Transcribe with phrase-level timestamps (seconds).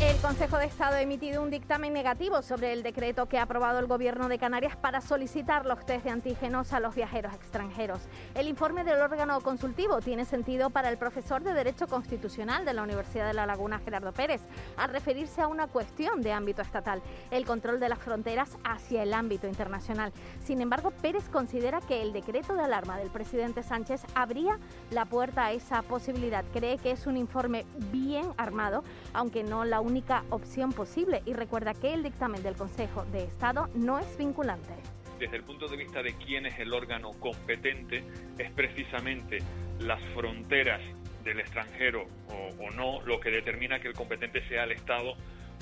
[0.00, 3.78] El Consejo de Estado ha emitido un dictamen negativo sobre el decreto que ha aprobado
[3.78, 8.00] el Gobierno de Canarias para solicitar los test de antígenos a los viajeros extranjeros.
[8.34, 12.82] El informe del órgano consultivo tiene sentido para el profesor de Derecho Constitucional de la
[12.82, 14.40] Universidad de La Laguna, Gerardo Pérez,
[14.78, 19.12] al referirse a una cuestión de ámbito estatal, el control de las fronteras hacia el
[19.12, 20.14] ámbito internacional.
[20.42, 24.58] Sin embargo, Pérez considera que el decreto de alarma del presidente Sánchez abría
[24.90, 26.42] la puerta a esa posibilidad.
[26.54, 31.74] Cree que es un informe bien armado, aunque no la única opción posible y recuerda
[31.74, 34.70] que el dictamen del Consejo de Estado no es vinculante.
[35.18, 38.04] Desde el punto de vista de quién es el órgano competente,
[38.38, 39.38] es precisamente
[39.80, 40.80] las fronteras
[41.24, 45.14] del extranjero o, o no lo que determina que el competente sea el Estado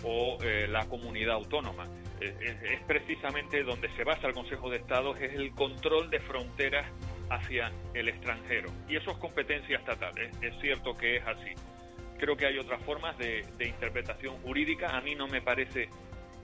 [0.05, 1.86] o eh, la comunidad autónoma.
[2.20, 6.86] Es, es- precisamente donde se basa el Consejo de Estado, es el control de fronteras
[7.30, 8.70] hacia el extranjero.
[8.88, 11.50] Y eso es competencia estatal, es, es cierto que es así.
[12.18, 14.97] Creo que hay otras formas de, interpretación jurídica.
[14.97, 15.88] A mí no me parece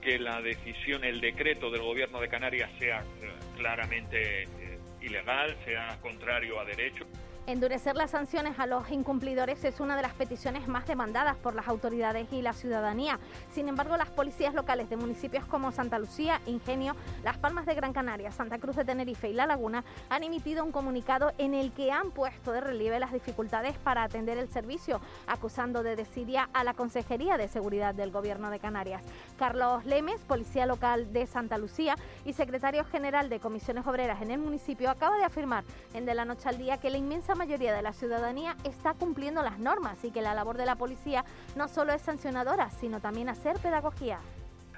[0.01, 5.97] que la decisión, el decreto del gobierno de Canarias sea eh, claramente eh, ilegal, sea
[6.01, 7.05] contrario a derecho.
[7.47, 11.67] Endurecer las sanciones a los incumplidores es una de las peticiones más demandadas por las
[11.67, 13.19] autoridades y la ciudadanía.
[13.51, 17.93] Sin embargo, las policías locales de municipios como Santa Lucía, Ingenio, Las Palmas de Gran
[17.93, 21.91] Canaria, Santa Cruz de Tenerife y La Laguna han emitido un comunicado en el que
[21.91, 26.73] han puesto de relieve las dificultades para atender el servicio, acusando de desidia a la
[26.73, 29.03] Consejería de Seguridad del Gobierno de Canarias.
[29.37, 34.39] Carlos Lemes, policía local de Santa Lucía y secretario general de Comisiones Obreras en el
[34.39, 37.81] municipio, acaba de afirmar en De la Noche al Día que la inmensa mayoría de
[37.81, 41.23] la ciudadanía está cumpliendo las normas y que la labor de la policía
[41.55, 44.19] no solo es sancionadora, sino también hacer pedagogía.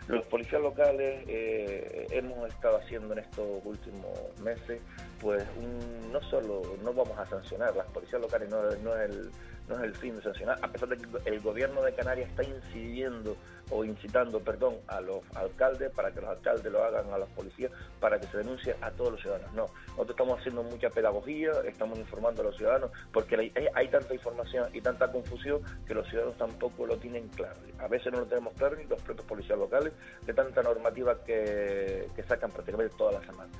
[0.08, 4.82] Los policías locales eh, hemos estado haciendo en estos últimos meses,
[5.20, 9.32] pues un- no solo no vamos a sancionar, las policías locales no, no es el,
[9.68, 12.44] no es el fin de sancionar, a pesar de que el gobierno de Canarias está
[12.44, 13.36] incidiendo
[13.70, 17.72] o incitando, perdón, a los alcaldes para que los alcaldes lo hagan a los policías
[18.00, 19.54] para que se denuncie a todos los ciudadanos.
[19.54, 24.70] No, nosotros estamos haciendo mucha pedagogía, estamos informando a los ciudadanos, porque hay, tanta información
[24.74, 27.58] y tanta confusión que los ciudadanos tampoco lo tienen claro.
[27.80, 29.94] A veces no lo tenemos claro ni los propios policías locales
[30.26, 33.56] de tanta normativa que, que sacan prácticamente todas las semanas.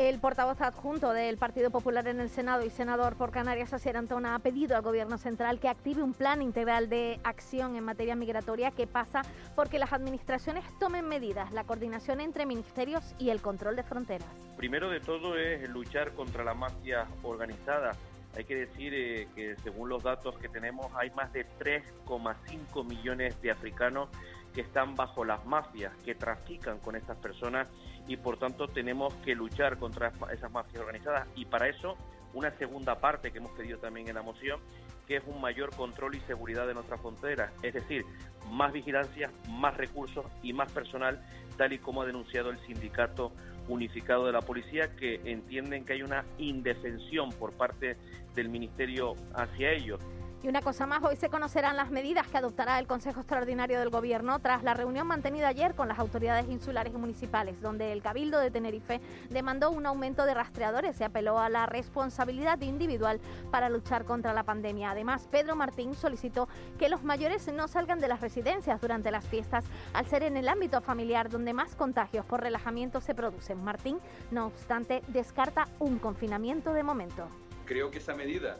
[0.00, 4.34] El portavoz adjunto del Partido Popular en el Senado y senador por Canarias, Asier Antona,
[4.34, 8.70] ha pedido al Gobierno central que active un plan integral de acción en materia migratoria
[8.70, 9.20] que pasa
[9.54, 14.26] porque las administraciones tomen medidas, la coordinación entre ministerios y el control de fronteras.
[14.56, 17.90] Primero de todo es luchar contra la mafia organizada.
[18.34, 23.38] Hay que decir eh, que según los datos que tenemos hay más de 3,5 millones
[23.42, 24.08] de africanos
[24.54, 27.68] que están bajo las mafias, que trafican con estas personas
[28.10, 31.96] y por tanto tenemos que luchar contra esas mafias organizadas y para eso
[32.34, 34.58] una segunda parte que hemos pedido también en la moción
[35.06, 38.04] que es un mayor control y seguridad de nuestras fronteras, es decir,
[38.50, 41.20] más vigilancia, más recursos y más personal,
[41.56, 43.32] tal y como ha denunciado el sindicato
[43.68, 47.96] unificado de la policía, que entienden que hay una indefensión por parte
[48.34, 50.00] del Ministerio hacia ellos.
[50.42, 53.90] Y una cosa más, hoy se conocerán las medidas que adoptará el Consejo Extraordinario del
[53.90, 58.38] Gobierno tras la reunión mantenida ayer con las autoridades insulares y municipales, donde el Cabildo
[58.38, 63.20] de Tenerife demandó un aumento de rastreadores y apeló a la responsabilidad individual
[63.50, 64.92] para luchar contra la pandemia.
[64.92, 69.66] Además, Pedro Martín solicitó que los mayores no salgan de las residencias durante las fiestas,
[69.92, 73.62] al ser en el ámbito familiar donde más contagios por relajamiento se producen.
[73.62, 73.98] Martín,
[74.30, 77.28] no obstante, descarta un confinamiento de momento.
[77.66, 78.56] Creo que esa medida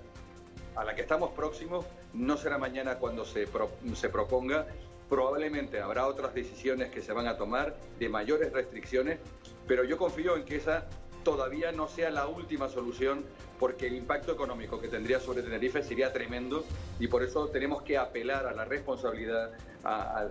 [0.80, 3.46] a la que estamos próximos no será mañana cuando se,
[3.94, 4.66] se proponga.
[5.10, 9.18] Probablemente habrá otras decisiones que se van a tomar de mayores restricciones,
[9.66, 10.86] pero yo confío en que esa
[11.22, 13.26] todavía no sea la última solución
[13.58, 16.64] porque el impacto económico que tendría sobre Tenerife sería tremendo
[16.98, 19.50] y por eso tenemos que apelar a la responsabilidad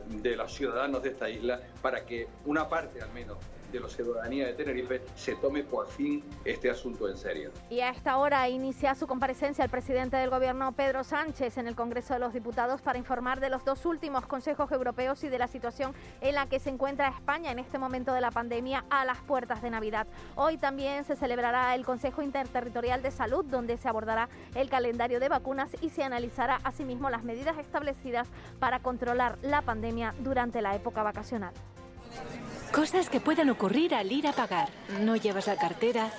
[0.08, 3.38] de los ciudadanos de esta isla para que una parte al menos
[3.72, 7.52] de la ciudadanía de Tenerife se tome por fin este asunto en serio.
[7.70, 11.76] Y a esta hora inicia su comparecencia el presidente del Gobierno, Pedro Sánchez, en el
[11.76, 15.48] Congreso de los Diputados para informar de los dos últimos consejos europeos y de la
[15.48, 19.18] situación en la que se encuentra España en este momento de la pandemia a las
[19.20, 20.08] puertas de Navidad.
[20.36, 25.30] Hoy también se celebrará el Consejo Interterritorial de Salud, donde se abordará el calendario de
[25.30, 28.28] vacunas y se analizará asimismo las medidas establecidas
[28.60, 31.54] para controlar la pandemia durante la época vacacional.
[32.72, 34.70] Cosas que pueden ocurrir al ir a pagar.
[35.02, 36.12] No llevas la cartera,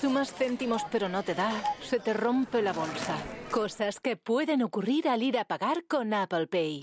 [0.00, 1.52] sumas céntimos pero no te da,
[1.82, 3.14] se te rompe la bolsa.
[3.50, 6.80] Cosas que pueden ocurrir al ir a pagar con Apple Pay.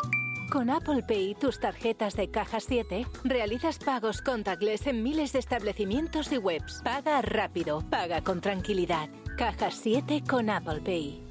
[0.51, 6.31] Con Apple Pay, tus tarjetas de caja 7, realizas pagos contactless en miles de establecimientos
[6.31, 6.81] y webs.
[6.83, 9.09] Paga rápido, paga con tranquilidad.
[9.37, 11.24] Caja 7 con Apple Pay.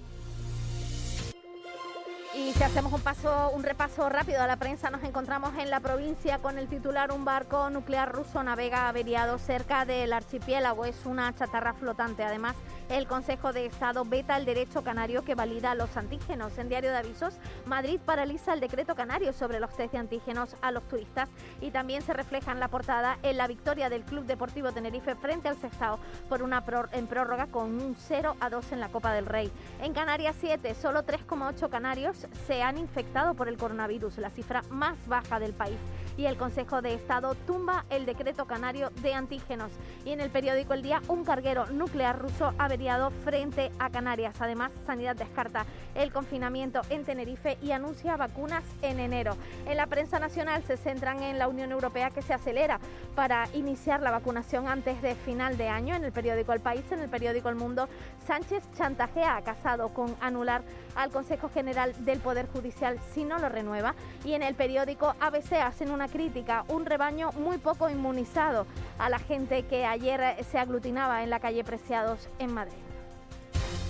[2.36, 5.78] Y si hacemos un paso, un repaso rápido a la prensa, nos encontramos en la
[5.78, 10.84] provincia con el titular un barco nuclear ruso navega averiado cerca del archipiélago.
[10.84, 12.24] Es una chatarra flotante.
[12.24, 12.56] Además,
[12.88, 16.56] el Consejo de Estado veta el derecho canario que valida los antígenos.
[16.58, 17.34] En Diario de Avisos,
[17.66, 21.28] Madrid paraliza el decreto canario sobre los test de antígenos a los turistas
[21.60, 25.48] y también se refleja en la portada en la victoria del Club Deportivo Tenerife frente
[25.48, 25.98] al Sestao
[26.28, 29.50] por una en prórroga con un 0 a 2 en la Copa del Rey.
[29.80, 34.96] En Canarias 7, solo 3,8 canarios se han infectado por el coronavirus, la cifra más
[35.06, 35.78] baja del país.
[36.16, 39.70] Y el Consejo de Estado tumba el decreto canario de antígenos.
[40.04, 44.34] Y en el periódico El Día, un carguero nuclear ruso averiado frente a Canarias.
[44.40, 49.36] Además, Sanidad descarta el confinamiento en Tenerife y anuncia vacunas en enero.
[49.66, 52.80] En la prensa nacional se centran en la Unión Europea que se acelera
[53.14, 55.94] para iniciar la vacunación antes de final de año.
[55.94, 57.88] En el periódico El País, en el periódico El Mundo,
[58.26, 60.62] Sánchez chantajea a Casado con anular
[60.94, 63.94] al Consejo General del Poder Judicial si no lo renueva.
[64.24, 68.66] Y en el periódico ABC hacen una crítica, un rebaño muy poco inmunizado
[68.98, 72.74] a la gente que ayer se aglutinaba en la calle Preciados en Madrid.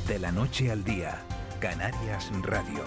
[0.08, 1.18] De la noche al día,
[1.60, 2.84] Canarias Radio.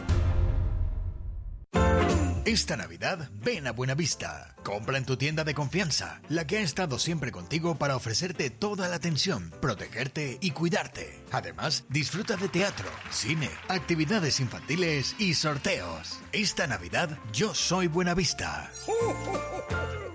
[2.47, 4.55] Esta Navidad ven a Buenavista.
[4.63, 8.87] Compra en tu tienda de confianza, la que ha estado siempre contigo para ofrecerte toda
[8.87, 11.19] la atención, protegerte y cuidarte.
[11.31, 16.19] Además, disfruta de teatro, cine, actividades infantiles y sorteos.
[16.31, 18.71] Esta Navidad yo soy Buenavista.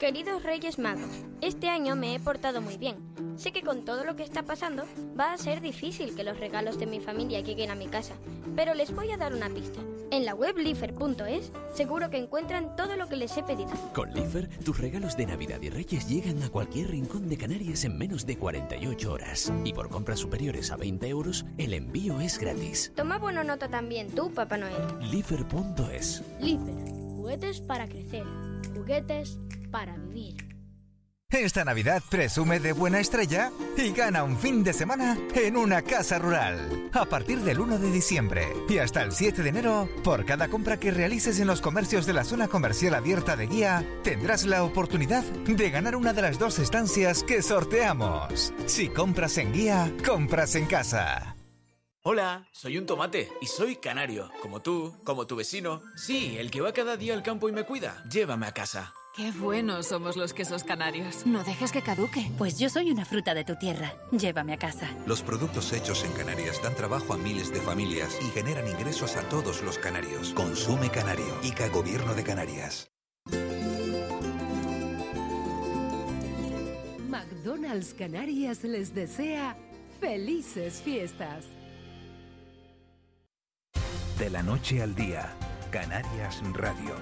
[0.00, 1.10] Queridos Reyes Magos,
[1.42, 2.96] este año me he portado muy bien.
[3.36, 4.84] Sé que con todo lo que está pasando
[5.18, 8.14] va a ser difícil que los regalos de mi familia lleguen a mi casa,
[8.56, 9.78] pero les voy a dar una pista.
[10.10, 13.72] En la web lifer.es seguro que encuentran todo lo que les he pedido.
[13.92, 17.98] Con Lifer, tus regalos de Navidad y Reyes llegan a cualquier rincón de Canarias en
[17.98, 19.52] menos de 48 horas.
[19.64, 22.90] Y por compras superiores a 20 euros, el envío es gratis.
[22.96, 24.80] Toma buena nota también tú, Papá Noel.
[25.12, 26.74] Lifer.es Lifer,
[27.16, 28.24] juguetes para crecer,
[28.74, 29.38] juguetes
[29.70, 30.50] para vivir.
[31.30, 36.18] Esta Navidad presume de buena estrella y gana un fin de semana en una casa
[36.18, 36.90] rural.
[36.92, 40.78] A partir del 1 de diciembre y hasta el 7 de enero, por cada compra
[40.80, 45.22] que realices en los comercios de la zona comercial abierta de Guía, tendrás la oportunidad
[45.22, 48.52] de ganar una de las dos estancias que sorteamos.
[48.66, 51.36] Si compras en Guía, compras en casa.
[52.02, 55.82] Hola, soy un tomate y soy canario, como tú, como tu vecino.
[55.96, 58.02] Sí, el que va cada día al campo y me cuida.
[58.10, 58.94] Llévame a casa.
[59.14, 61.26] Qué buenos somos los quesos canarios.
[61.26, 62.30] No dejes que caduque.
[62.38, 63.92] Pues yo soy una fruta de tu tierra.
[64.12, 64.88] Llévame a casa.
[65.06, 69.28] Los productos hechos en Canarias dan trabajo a miles de familias y generan ingresos a
[69.28, 70.32] todos los canarios.
[70.32, 71.38] Consume Canario.
[71.42, 72.90] ICA Gobierno de Canarias.
[77.10, 79.54] McDonald's Canarias les desea
[80.00, 81.44] felices fiestas.
[84.20, 85.32] De la noche al día,
[85.70, 86.94] Canarias Radio.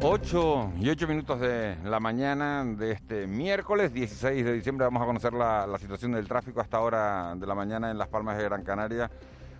[0.00, 5.04] 8 y 8 minutos de la mañana de este miércoles 16 de diciembre vamos a
[5.04, 8.44] conocer la, la, situación del tráfico hasta hora de la mañana en Las Palmas de
[8.44, 9.10] Gran Canaria.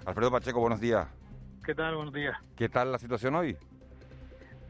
[0.06, 1.06] Alfredo Pacheco, buenos días.
[1.62, 1.96] ¿Qué tal?
[1.96, 2.34] Buenos días.
[2.56, 3.58] ¿Qué tal la situación hoy?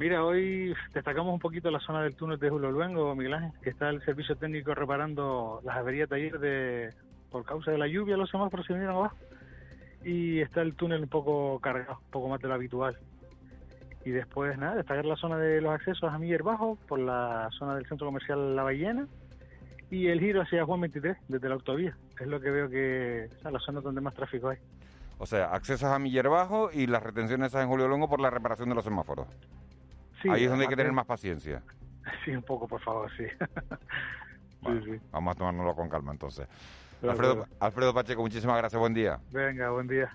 [0.00, 3.69] Mira, hoy destacamos un poquito la zona del túnel de Julio Luengo, Miguel Ángel, que
[3.69, 6.95] está el servicio técnico reparando las averías de ayer
[7.30, 9.16] por causa de la lluvia, los semáforos se vinieron abajo.
[10.02, 12.99] Y está el túnel un poco cargado, un poco más de lo habitual
[14.02, 17.75] y después nada, destacar la zona de los accesos a Miller Bajo por la zona
[17.75, 19.07] del centro comercial La Ballena
[19.90, 23.45] y el giro hacia Juan 23 desde la autovía, es lo que veo que es
[23.45, 24.57] la zona donde más tráfico hay.
[25.19, 28.71] O sea, accesos a Miller Bajo y las retenciones en Julio Longo por la reparación
[28.71, 29.26] de los semáforos.
[30.29, 31.62] Ahí es donde hay que tener más paciencia.
[32.25, 33.25] Sí, un poco, por favor, sí.
[35.12, 36.49] Vamos a tomárnoslo con calma entonces.
[37.03, 39.21] Alfredo, Alfredo Pacheco, muchísimas gracias, buen día.
[39.31, 40.11] Venga, buen día.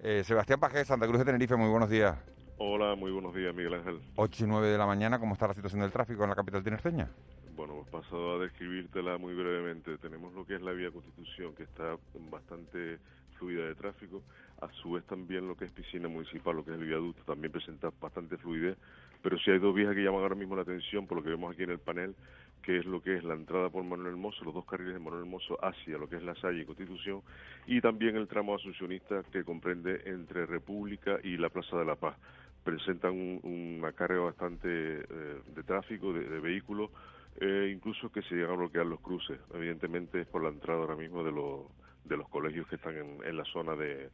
[0.00, 2.16] Eh, Sebastián Paje, Santa Cruz de Tenerife, muy buenos días.
[2.58, 4.00] Hola, muy buenos días, Miguel Ángel.
[4.16, 6.64] 8 y 9 de la mañana, ¿cómo está la situación del tráfico en la capital
[6.64, 7.10] tinerfeña?
[7.54, 9.96] Bueno, hemos pasado a describírtela muy brevemente.
[9.98, 11.96] Tenemos lo que es la vía Constitución, que está
[12.30, 12.98] bastante
[13.38, 14.22] fluida de tráfico.
[14.60, 17.52] A su vez también lo que es piscina municipal, lo que es el viaducto, también
[17.52, 18.76] presenta bastante fluidez.
[19.26, 21.52] Pero sí hay dos vías que llaman ahora mismo la atención, por lo que vemos
[21.52, 22.14] aquí en el panel,
[22.62, 25.24] que es lo que es la entrada por Manuel Mozo, los dos carriles de Manuel
[25.24, 27.22] Mozo hacia lo que es la Salle y Constitución,
[27.66, 32.16] y también el tramo asuncionista que comprende entre República y la Plaza de la Paz
[32.62, 36.92] presentan una carga bastante eh, de tráfico, de, vehículos,
[37.40, 39.40] eh, incluso que se llegan a bloquear los cruces.
[39.52, 41.62] Evidentemente es por la entrada ahora mismo de, los
[42.04, 44.08] de los colegios que están en, la zona de,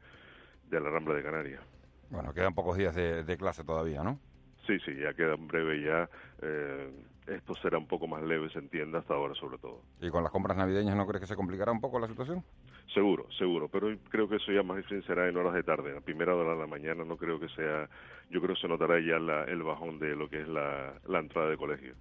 [0.70, 1.60] la Rambla de Canarias.
[2.08, 4.18] Bueno, quedan pocos días de, clase todavía, ¿no?
[4.66, 6.08] Sí, sí, ya queda en breve ya.
[6.42, 6.90] Eh,
[7.26, 9.80] esto será un poco más leve, se entiende hasta ahora sobre todo.
[10.00, 12.44] ¿Y con las compras navideñas no crees que se complicará un poco la situación?
[12.92, 16.00] Seguro, seguro, pero creo que eso ya más bien será en horas de tarde, a
[16.00, 17.88] primera hora de la mañana no creo que sea,
[18.28, 21.56] yo creo que se notará ya el bajón de lo que es la, entrada de
[21.56, 21.94] colegio,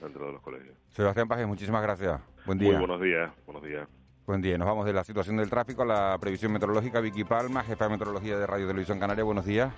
[0.00, 0.76] la entrada de los colegios.
[0.90, 2.20] Sebastián Paje, muchísimas gracias.
[2.44, 2.70] Buen día.
[2.70, 3.88] Muy buenos días, buenos días.
[4.26, 7.00] Buen día, nos vamos de la situación del tráfico a la previsión meteorológica.
[7.00, 9.72] Vicky Palma, jefa de meteorología de Radio Televisión Canaria, buenos días.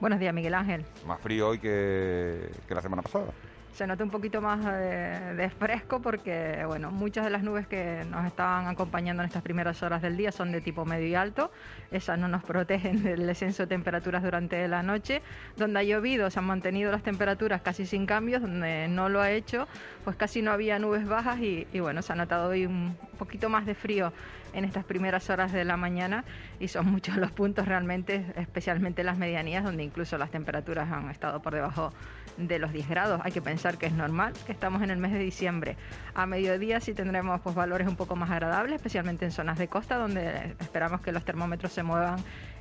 [0.00, 0.84] Buenos días, Miguel Ángel.
[1.06, 3.26] Más frío hoy que, que la semana pasada
[3.74, 8.24] se nota un poquito más de, fresco porque, bueno, muchas de las nubes que nos
[8.24, 11.50] estaban acompañando en estas primeras horas del día son de tipo medio y alto.
[11.90, 15.22] Esas no nos protegen del descenso de temperaturas durante la noche.
[15.56, 18.42] Donde ha llovido se han mantenido las temperaturas casi sin cambios.
[18.42, 19.66] Donde no lo ha hecho,
[20.04, 23.48] pues casi no había nubes bajas y, y bueno, se ha notado hoy un poquito
[23.48, 24.12] más de frío
[24.54, 26.24] en estas primeras horas de la mañana
[26.60, 31.42] y son muchos los puntos realmente, especialmente las medianías, donde incluso las temperaturas han estado
[31.42, 31.92] por debajo
[32.36, 33.20] de los 10 grados.
[33.24, 35.76] Hay que pensar que es normal, que estamos en el mes de diciembre.
[36.14, 39.96] A mediodía sí tendremos pues, valores un poco más agradables, especialmente en zonas de costa,
[39.96, 42.16] donde esperamos que los termómetros se muevan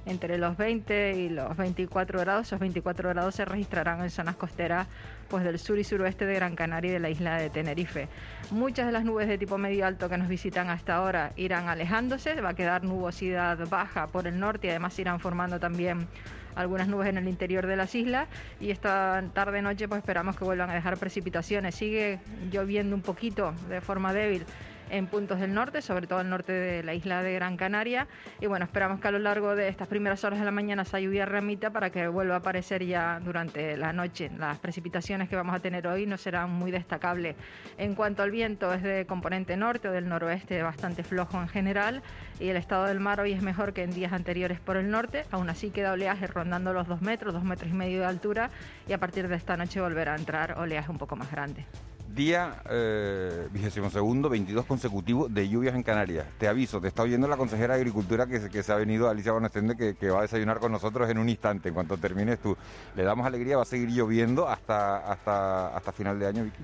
[0.05, 2.47] entre los 20 y los 24 grados.
[2.47, 4.87] Esos 24 grados se registrarán en zonas costeras
[5.29, 8.07] pues, del sur y suroeste de Gran Canaria y de la isla de Tenerife.
[8.51, 12.39] Muchas de las nubes de tipo medio alto que nos visitan hasta ahora irán alejándose,
[12.41, 16.07] va a quedar nubosidad baja por el norte y además irán formando también
[16.55, 18.27] algunas nubes en el interior de las islas
[18.59, 21.75] y esta tarde noche pues esperamos que vuelvan a dejar precipitaciones.
[21.75, 22.19] Sigue
[22.51, 24.45] lloviendo un poquito de forma débil
[24.93, 28.07] en puntos del norte, sobre todo el norte de la isla de Gran Canaria.
[28.39, 30.99] Y bueno, esperamos que a lo largo de estas primeras horas de la mañana esa
[30.99, 34.29] lluvia remita para que vuelva a aparecer ya durante la noche.
[34.37, 37.35] Las precipitaciones que vamos a tener hoy no serán muy destacables.
[37.79, 42.03] En cuanto al viento, es de componente norte o del noroeste bastante flojo en general
[42.39, 45.25] y el estado del mar hoy es mejor que en días anteriores por el norte.
[45.31, 48.51] Aún así queda oleaje rondando los dos metros, dos metros y medio de altura
[48.87, 51.65] y a partir de esta noche volverá a entrar oleaje un poco más grande.
[52.07, 56.27] Día eh, vigésimo segundo, 22 consecutivo de lluvias en Canarias.
[56.37, 59.75] Te aviso, te está oyendo la consejera de Agricultura que, se ha venido, Alicia Bonestende,
[59.75, 62.55] que, que va a desayunar con nosotros en un instante, en cuanto termines tú.
[62.95, 66.63] Le damos alegría, va a seguir lloviendo hasta, hasta, hasta final de año, Vicky.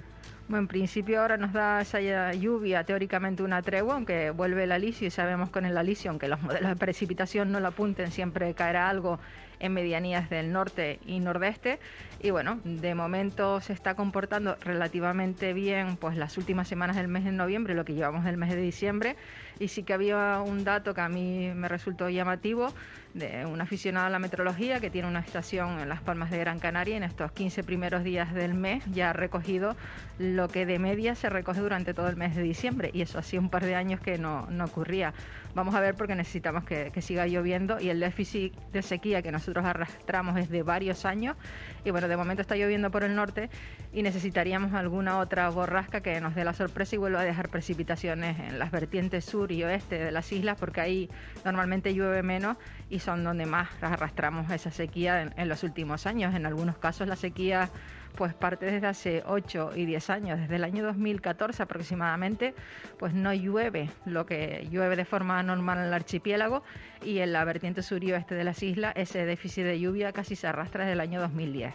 [0.50, 5.06] Bueno, en principio ahora nos da esa lluvia teóricamente una tregua, aunque vuelve el alisio
[5.06, 8.90] y sabemos con el alisio, aunque los modelos de precipitación no lo apunten, siempre caerá
[8.90, 9.20] algo
[9.60, 11.80] en medianías del norte y nordeste.
[12.22, 17.24] Y bueno, de momento se está comportando relativamente bien pues las últimas semanas del mes
[17.24, 19.16] de noviembre, lo que llevamos del mes de diciembre.
[19.60, 22.74] Y sí que había un dato que a mí me resultó llamativo
[23.14, 26.60] de un aficionado a la meteorología que tiene una estación en Las Palmas de Gran
[26.60, 29.76] Canaria en estos 15 primeros días del mes ya ha recogido
[30.20, 33.40] lo que de media se recoge durante todo el mes de diciembre y eso hacía
[33.40, 35.14] un par de años que no, no ocurría.
[35.56, 39.66] Vamos a ver porque necesitamos que, siga lloviendo y el déficit de sequía que nosotros
[39.66, 41.38] arrastramos es de varios años
[41.84, 43.50] y bueno, de momento está lloviendo por el norte
[43.94, 48.38] y necesitaríamos alguna otra borrasca que nos dé la sorpresa y vuelva a dejar precipitaciones
[48.40, 51.10] en las vertientes sur y oeste de las islas porque ahí
[51.46, 52.58] normalmente llueve menos
[52.90, 56.36] y son donde más arrastramos esa sequía en los últimos años.
[56.36, 57.70] En algunos casos la sequía
[58.16, 62.54] pues parte desde hace 8 y 10 años, desde el año 2014 aproximadamente,
[62.98, 66.64] pues no llueve lo que llueve de forma normal en el archipiélago
[67.04, 70.36] y en la vertiente sur y oeste de las islas ese déficit de lluvia casi
[70.36, 71.74] se arrastra desde el año 2010.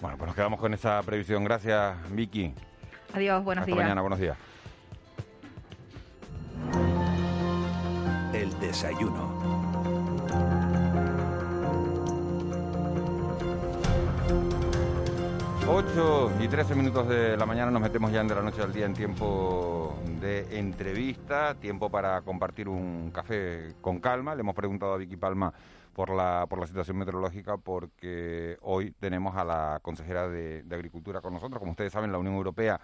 [0.00, 1.44] Bueno, pues nos quedamos con esa previsión.
[1.44, 2.52] Gracias, Vicky.
[3.14, 3.84] Adiós, buenos Hasta días.
[3.84, 4.36] mañana, buenos días.
[8.32, 9.41] El desayuno.
[15.74, 18.74] 8 y 13 minutos de la mañana nos metemos ya en de la noche al
[18.74, 24.34] día en tiempo de entrevista, tiempo para compartir un café con calma.
[24.34, 25.50] Le hemos preguntado a Vicky Palma
[25.94, 31.22] por la, por la situación meteorológica porque hoy tenemos a la consejera de, de Agricultura
[31.22, 31.58] con nosotros.
[31.58, 32.78] Como ustedes saben, la Unión Europea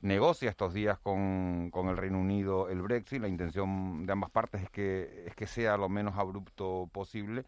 [0.00, 3.22] negocia estos días con, con, el Reino Unido el Brexit.
[3.22, 7.44] La intención de ambas partes es que, es que sea lo menos abrupto posible.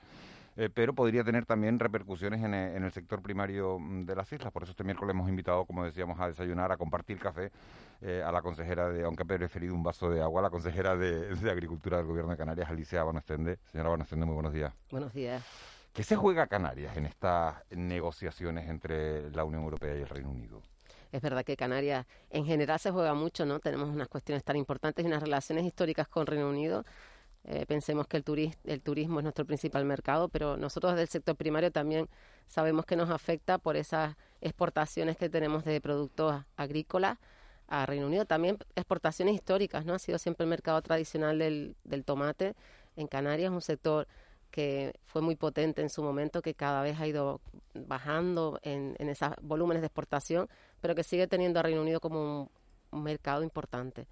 [0.56, 4.32] Eh, pero podría tener también repercusiones en, eh, en, el sector primario mm, de las
[4.32, 4.52] islas.
[4.52, 7.50] Por eso este miércoles hemos invitado, como decíamos, a desayunar, a compartir café
[8.00, 10.96] eh, a la consejera de, aunque he preferido un vaso de agua, a la consejera
[10.96, 13.58] de, de Agricultura del Gobierno de Canarias, Alicia Banostende.
[13.72, 14.72] Señora Banostende, muy buenos días.
[14.90, 15.42] Buenos días.
[15.92, 20.60] ¿Qué se juega Canarias en estas negociaciones entre la Unión Europea y el Reino Unido?
[21.12, 23.60] Es verdad que Canarias en general se juega mucho, ¿no?
[23.60, 26.84] Tenemos unas cuestiones tan importantes y unas relaciones históricas con Reino Unido
[27.44, 28.24] eh, pensemos que el,
[28.64, 32.08] el turismo es nuestro principal mercado, pero nosotros desde el sector primario también
[32.46, 37.18] sabemos que nos afecta por esas exportaciones que tenemos de productos agrícolas
[37.68, 38.24] a Reino Unido.
[38.24, 39.94] También exportaciones históricas, ¿no?
[39.94, 42.54] Ha sido siempre el mercado tradicional del, del tomate
[42.96, 44.06] en Canarias, un sector
[44.50, 47.40] que fue muy potente en su momento, que cada vez ha ido
[47.74, 50.48] bajando en, en esos volúmenes de exportación,
[50.80, 52.50] pero que sigue teniendo a Reino Unido como
[52.90, 54.06] un mercado importante.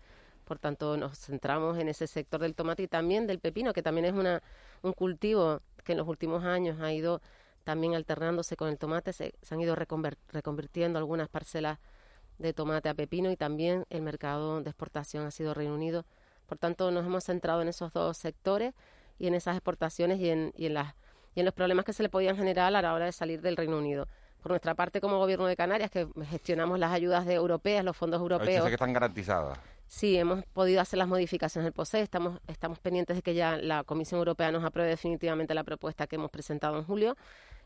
[0.52, 4.04] Por tanto, nos centramos en ese sector del tomate y también del pepino, que también
[4.04, 4.42] es una,
[4.82, 7.22] un cultivo que en los últimos años ha ido
[7.64, 9.14] también alternándose con el tomate.
[9.14, 11.78] Se, se han ido reconvirtiendo algunas parcelas
[12.36, 16.04] de tomate a pepino y también el mercado de exportación ha sido Reino Unido.
[16.44, 18.74] Por tanto, nos hemos centrado en esos dos sectores
[19.18, 20.94] y en esas exportaciones y en, y en, las,
[21.34, 23.56] y en los problemas que se le podían generar a la hora de salir del
[23.56, 24.06] Reino Unido.
[24.42, 28.20] Por nuestra parte, como Gobierno de Canarias, que gestionamos las ayudas de europeas, los fondos
[28.20, 29.58] europeos, que están garantizadas.
[29.94, 32.00] Sí, hemos podido hacer las modificaciones del POSEI.
[32.00, 36.16] Estamos, estamos pendientes de que ya la Comisión Europea nos apruebe definitivamente la propuesta que
[36.16, 37.14] hemos presentado en julio.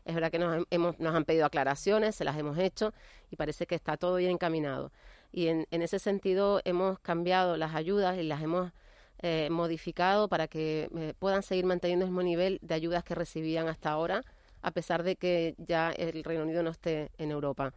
[0.03, 2.93] Es verdad que nos, hemos, nos han pedido aclaraciones, se las hemos hecho
[3.31, 4.91] y parece que está todo bien encaminado.
[5.31, 8.73] Y en, en ese sentido hemos cambiado las ayudas y las hemos
[9.19, 13.69] eh, modificado para que eh, puedan seguir manteniendo el mismo nivel de ayudas que recibían
[13.69, 14.21] hasta ahora,
[14.61, 17.73] a pesar de que ya el Reino Unido no esté en Europa.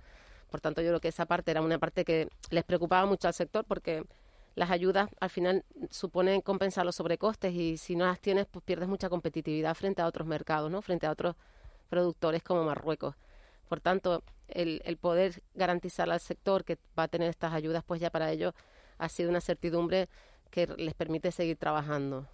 [0.51, 3.35] Por tanto, yo creo que esa parte era una parte que les preocupaba mucho al
[3.35, 4.03] sector porque
[4.55, 8.89] las ayudas al final suponen compensar los sobrecostes y si no las tienes, pues pierdes
[8.89, 10.83] mucha competitividad frente a otros mercados, ¿no?
[10.83, 11.37] Frente a otros
[11.89, 13.15] productores como Marruecos.
[13.69, 18.01] Por tanto, el, el poder garantizar al sector que va a tener estas ayudas, pues
[18.01, 18.55] ya para ellos
[18.99, 20.09] ha sido una certidumbre
[20.51, 22.27] que les permite seguir trabajando.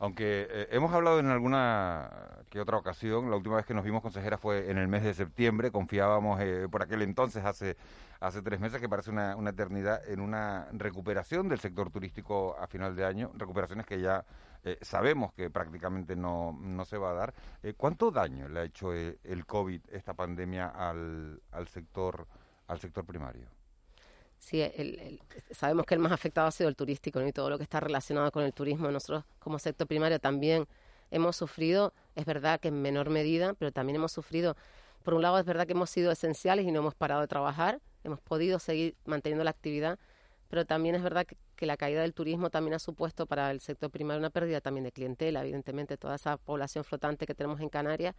[0.00, 2.10] Aunque eh, hemos hablado en alguna
[2.50, 5.14] que otra ocasión, la última vez que nos vimos consejera fue en el mes de
[5.14, 7.76] septiembre, confiábamos eh, por aquel entonces, hace,
[8.18, 12.66] hace tres meses, que parece una, una eternidad, en una recuperación del sector turístico a
[12.66, 14.24] final de año, recuperaciones que ya
[14.62, 17.34] eh, sabemos que prácticamente no, no se va a dar.
[17.62, 22.26] Eh, ¿Cuánto daño le ha hecho eh, el COVID, esta pandemia, al, al, sector,
[22.66, 23.59] al sector primario?
[24.40, 25.20] Sí, el, el,
[25.52, 28.32] sabemos que el más afectado ha sido el turístico y todo lo que está relacionado
[28.32, 28.90] con el turismo.
[28.90, 30.66] Nosotros como sector primario también
[31.10, 34.56] hemos sufrido, es verdad que en menor medida, pero también hemos sufrido,
[35.02, 37.80] por un lado es verdad que hemos sido esenciales y no hemos parado de trabajar,
[38.02, 39.98] hemos podido seguir manteniendo la actividad,
[40.48, 43.60] pero también es verdad que, que la caída del turismo también ha supuesto para el
[43.60, 47.68] sector primario una pérdida también de clientela, evidentemente toda esa población flotante que tenemos en
[47.68, 48.14] Canarias,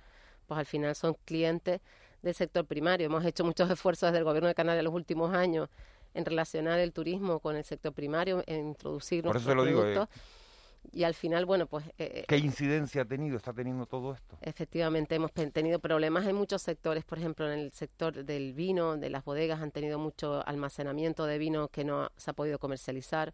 [0.45, 1.81] pues al final son clientes
[2.21, 3.07] del sector primario.
[3.07, 5.69] Hemos hecho muchos esfuerzos desde el Gobierno de Canarias en los últimos años
[6.13, 10.09] en relacionar el turismo con el sector primario, en introducir Por nuestros eso lo productos.
[10.09, 10.41] Digo, eh,
[10.93, 11.85] y al final, bueno, pues...
[11.99, 14.37] Eh, ¿Qué incidencia ha tenido, está teniendo todo esto?
[14.41, 19.09] Efectivamente, hemos tenido problemas en muchos sectores, por ejemplo, en el sector del vino, de
[19.11, 23.31] las bodegas, han tenido mucho almacenamiento de vino que no se ha podido comercializar.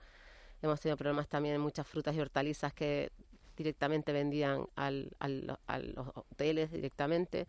[0.62, 3.12] Hemos tenido problemas también en muchas frutas y hortalizas que
[3.56, 7.48] directamente vendían al, al, a los hoteles directamente.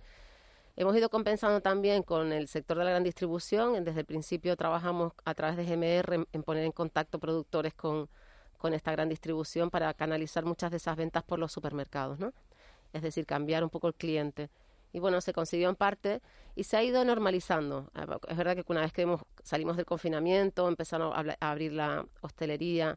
[0.81, 3.85] Hemos ido compensando también con el sector de la gran distribución.
[3.85, 8.09] Desde el principio trabajamos a través de GMR en, poner en contacto productores con,
[8.59, 12.33] con, esta gran distribución para canalizar muchas de esas ventas por los supermercados, ¿no?
[12.93, 14.51] Es decir, cambiar un poco el cliente.
[14.93, 16.21] Y bueno, se consiguió en parte
[16.55, 17.91] y se ha ido normalizando.
[18.29, 22.07] Es verdad que una vez que hemos, salimos del confinamiento, empezaron a, a abrir la
[22.21, 22.97] hostelería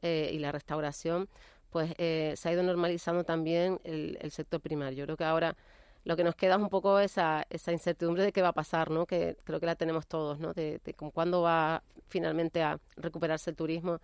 [0.00, 1.28] eh, y la restauración,
[1.70, 4.98] pues eh, se ha ido normalizando también el, el sector primario.
[4.98, 5.56] Yo creo que ahora
[6.04, 8.90] lo que nos queda es un poco esa, esa incertidumbre de qué va a pasar,
[8.90, 9.06] ¿no?
[9.06, 10.52] Que creo que la tenemos todos, ¿no?
[10.52, 14.00] De, de cuándo va finalmente a recuperarse el turismo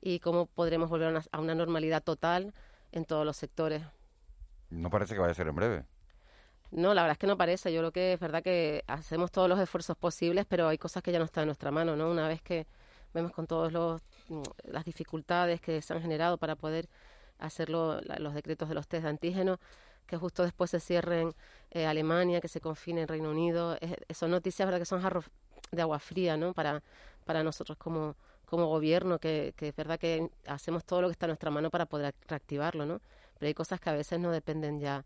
[0.00, 2.54] y cómo podremos volver a una, a una, normalidad total
[2.92, 3.82] en todos los sectores.
[4.70, 5.84] No parece que vaya a ser en breve.
[6.70, 7.72] No, la verdad es que no parece.
[7.72, 11.12] Yo creo que es verdad que hacemos todos los esfuerzos posibles, pero hay cosas que
[11.12, 12.10] ya no están en nuestra mano, ¿no?
[12.10, 12.66] Una vez que
[13.12, 13.72] vemos con todas
[14.64, 16.88] las dificultades que se han generado para poder
[17.38, 19.58] hacer los decretos de los test de antígenos,
[20.06, 21.34] que justo después se cierren
[21.70, 23.76] eh, Alemania, que se confine en Reino Unido.
[23.80, 25.26] Es, son noticias verdad que son jarros
[25.72, 26.52] de agua fría, ¿no?
[26.54, 26.82] Para,
[27.24, 31.30] para nosotros como, como gobierno, que, es verdad que hacemos todo lo que está en
[31.30, 33.00] nuestra mano para poder reactivarlo, ¿no?
[33.38, 35.04] Pero hay cosas que a veces no dependen ya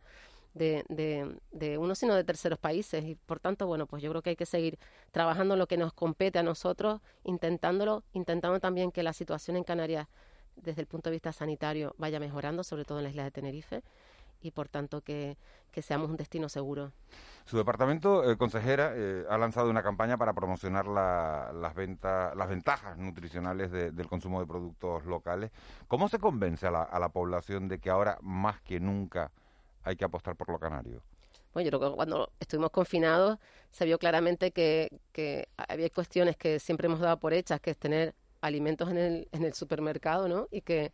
[0.54, 3.04] de, de, de uno, sino de terceros países.
[3.04, 4.78] Y por tanto, bueno, pues yo creo que hay que seguir
[5.12, 10.08] trabajando lo que nos compete a nosotros, intentándolo, intentando también que la situación en Canarias
[10.56, 13.82] desde el punto de vista sanitario vaya mejorando, sobre todo en la isla de Tenerife
[14.40, 15.37] y por tanto que,
[15.70, 16.92] que, seamos un destino seguro.
[17.44, 22.48] Su departamento, eh, consejera, eh, ha lanzado una campaña para promocionar la, las, ventas, las
[22.48, 25.51] ventajas nutricionales de, del consumo de productos locales.
[25.87, 29.33] ¿Cómo se convence a la, a la, población de que ahora más que nunca
[29.83, 31.03] hay que apostar por lo canario?
[31.55, 33.38] Bueno, yo creo que cuando estuvimos confinados
[33.70, 37.79] se vio claramente que, que había cuestiones que siempre hemos dado por hechas, que es
[37.79, 40.48] tener alimentos en el, en el supermercado, ¿no?
[40.51, 40.92] Y que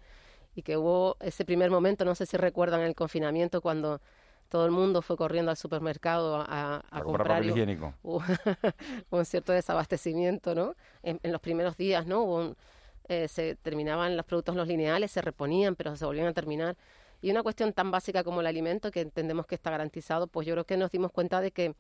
[0.55, 4.01] y que hubo ese primer momento, no sé si recuerdan el confinamiento, cuando
[4.49, 7.95] todo el mundo fue corriendo al supermercado a, a, a comprar, comprar higiénico.
[8.03, 8.23] Hubo,
[9.11, 10.75] un cierto desabastecimiento, ¿no?
[11.03, 12.23] En, en los primeros días, ¿no?
[12.23, 12.57] Hubo un,
[13.09, 16.77] eh, se terminaban los productos los lineales, se reponían, pero se volvían a terminar.
[17.21, 20.55] Y una cuestión tan básica como el alimento, que entendemos que está garantizado, pues yo
[20.55, 21.75] creo que nos dimos cuenta de que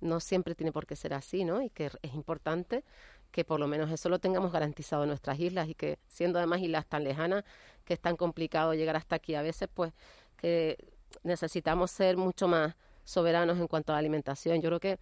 [0.00, 1.62] no siempre tiene por qué ser así, ¿no?
[1.62, 2.84] Y que es importante
[3.32, 6.60] que por lo menos eso lo tengamos garantizado en nuestras islas y que siendo además
[6.60, 7.44] islas tan lejanas
[7.84, 9.92] que es tan complicado llegar hasta aquí a veces, pues
[10.36, 10.76] que
[11.24, 14.60] necesitamos ser mucho más soberanos en cuanto a la alimentación.
[14.60, 14.98] Yo creo que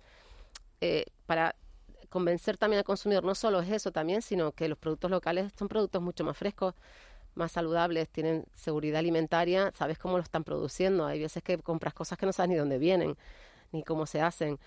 [0.80, 1.54] eh, para
[2.08, 5.68] convencer también al consumidor no solo es eso también, sino que los productos locales son
[5.68, 6.74] productos mucho más frescos,
[7.34, 11.06] más saludables, tienen seguridad alimentaria, sabes cómo lo están produciendo.
[11.06, 13.16] Hay veces que compras cosas que no sabes ni dónde vienen,
[13.72, 14.58] ni cómo se hacen.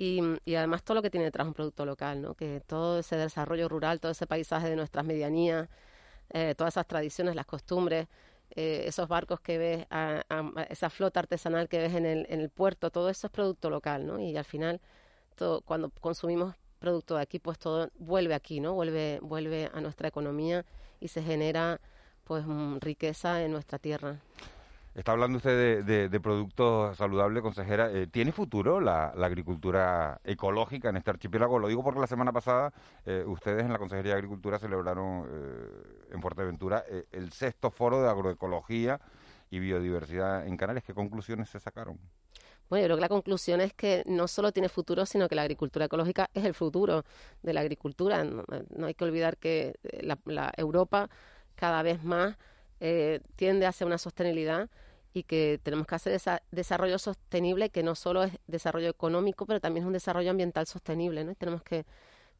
[0.00, 2.34] Y, además todo lo que tiene detrás un producto local, ¿no?
[2.34, 5.68] que todo ese desarrollo rural, todo ese paisaje de nuestras medianías,
[6.30, 8.08] eh, todas esas tradiciones, las costumbres,
[8.56, 10.24] eh, esos barcos que ves, a,
[10.70, 14.06] esa flota artesanal que ves en el, en el puerto, todo eso es producto local,
[14.06, 14.18] ¿no?
[14.18, 14.80] Y al final,
[15.66, 18.72] cuando consumimos producto de aquí, pues todo vuelve aquí, ¿no?
[18.72, 20.64] Vuelve, vuelve a nuestra economía
[20.98, 21.78] y se genera
[22.24, 24.18] pues mm, riqueza en nuestra tierra.
[24.92, 27.92] Está hablando usted de, productos saludables, consejera.
[27.92, 31.60] Eh, ¿Tiene futuro la, agricultura ecológica en este archipiélago?
[31.60, 32.72] Lo digo porque la semana pasada
[33.06, 38.08] eh, ustedes en la Consejería de Agricultura celebraron eh, en Fuerteventura el sexto foro de
[38.08, 39.00] agroecología
[39.48, 40.84] y biodiversidad en Canarias.
[40.84, 41.96] ¿Qué conclusiones se sacaron?
[42.68, 45.42] Bueno, yo creo que la conclusión es que no solo tiene futuro, sino que la
[45.42, 47.04] agricultura ecológica es el futuro
[47.42, 48.24] de la agricultura.
[48.24, 51.08] No, hay que olvidar que la Europa
[51.54, 52.36] cada vez más
[52.80, 54.68] eh, tiende hacia una sostenibilidad
[55.12, 59.60] y que tenemos que hacer ese desarrollo sostenible que no solo es desarrollo económico, pero
[59.60, 61.34] también es un desarrollo ambiental sostenible, ¿no?
[61.34, 61.84] tenemos que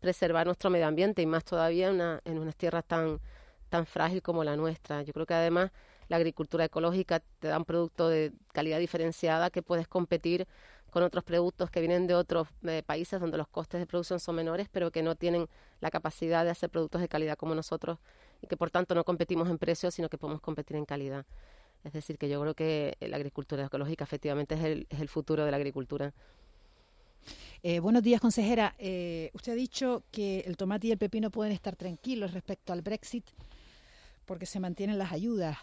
[0.01, 3.21] preservar nuestro medio ambiente y más todavía en, una, en unas tierras tan,
[3.69, 5.03] tan frágil como la nuestra.
[5.03, 5.71] Yo creo que además
[6.09, 10.49] la agricultura ecológica te da un producto de calidad diferenciada que puedes competir
[10.91, 12.49] con otros productos que vienen de otros
[12.85, 15.49] países donde los costes de producción son menores, pero que no tienen
[15.81, 17.99] la capacidad de hacer productos de calidad como nosotros
[18.43, 21.27] y que por tanto no competimos en precios, sino que podemos competir en calidad.
[21.85, 25.45] Es decir, que yo creo que la agricultura ecológica efectivamente es el, es el futuro
[25.45, 26.13] de la agricultura.
[27.63, 28.75] Eh, buenos días, consejera.
[28.79, 32.83] Eh, usted ha dicho que el tomate y el pepino pueden estar tranquilos respecto al
[32.83, 33.25] Brexit
[34.25, 35.59] porque se mantienen las ayudas.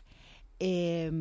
[0.60, 1.12] Eh,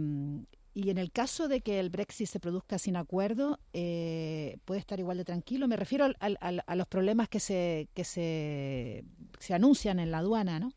[0.75, 5.17] y en el caso de que el Brexit se produzca sin acuerdo, puede estar igual
[5.17, 5.69] de tranquilo.
[5.69, 9.03] Me refiero a los problemas que se, que se,
[9.39, 10.73] se anuncian en la aduana, ¿no?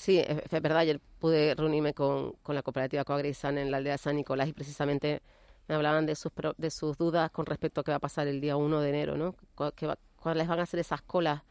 [0.00, 0.78] Sí, es, verdad.
[0.78, 4.54] Ayer pude reunirme con, con la cooperativa Coagrisan en la aldea de San Nicolás y
[4.54, 5.20] precisamente
[5.68, 8.40] me hablaban de sus, de sus dudas con respecto a qué va a pasar el
[8.40, 9.34] día 1 de enero, ¿no?
[9.54, 11.42] ¿Cuáles van a ser esas colas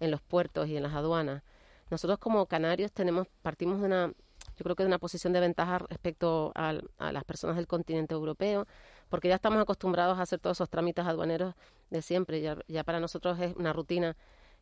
[0.00, 1.42] en los puertos y en las aduanas?
[1.90, 5.80] Nosotros como canarios tenemos, partimos de una, yo creo que de una posición de ventaja
[5.80, 8.66] respecto a, a las personas del continente europeo,
[9.10, 11.54] porque ya estamos acostumbrados a hacer todos esos trámites aduaneros
[11.90, 12.40] de siempre.
[12.40, 14.16] Ya, ya para nosotros es una rutina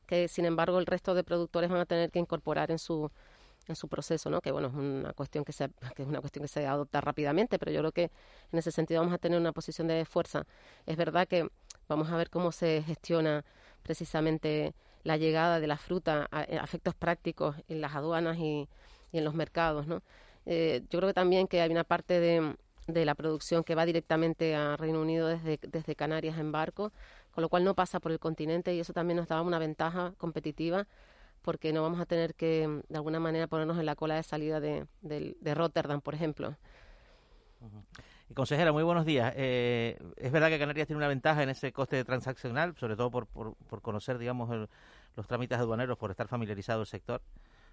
[0.09, 3.11] que sin embargo el resto de productores van a tener que incorporar en su
[3.69, 4.41] en su proceso, ¿no?
[4.41, 7.59] Que bueno, es una cuestión que se que es una cuestión que se adopta rápidamente,
[7.59, 8.11] pero yo creo que
[8.51, 10.47] en ese sentido vamos a tener una posición de fuerza.
[10.87, 11.49] Es verdad que
[11.87, 13.45] vamos a ver cómo se gestiona
[13.83, 18.69] precisamente la llegada de la fruta a, efectos prácticos en las aduanas y,
[19.13, 20.03] en los mercados, ¿no?
[20.47, 23.85] Eh, yo creo que también que hay una parte de, de la producción que va
[23.85, 26.93] directamente a Reino Unido desde, desde Canarias en barco
[27.33, 30.13] con lo cual no pasa por el continente y eso también nos daba una ventaja
[30.19, 30.87] competitiva
[31.43, 34.61] porque no vamos a tener que, de alguna manera, ponernos en la cola de salida
[34.61, 36.57] de, Rotterdam, por ejemplo.
[38.35, 39.33] Consejera, muy buenos días.
[39.37, 43.27] Eh, es verdad que Canarias tiene una ventaja en ese coste transaccional, sobre todo por,
[43.27, 44.69] por, conocer, digamos,
[45.17, 47.23] los trámites aduaneros, por estar familiarizado el sector.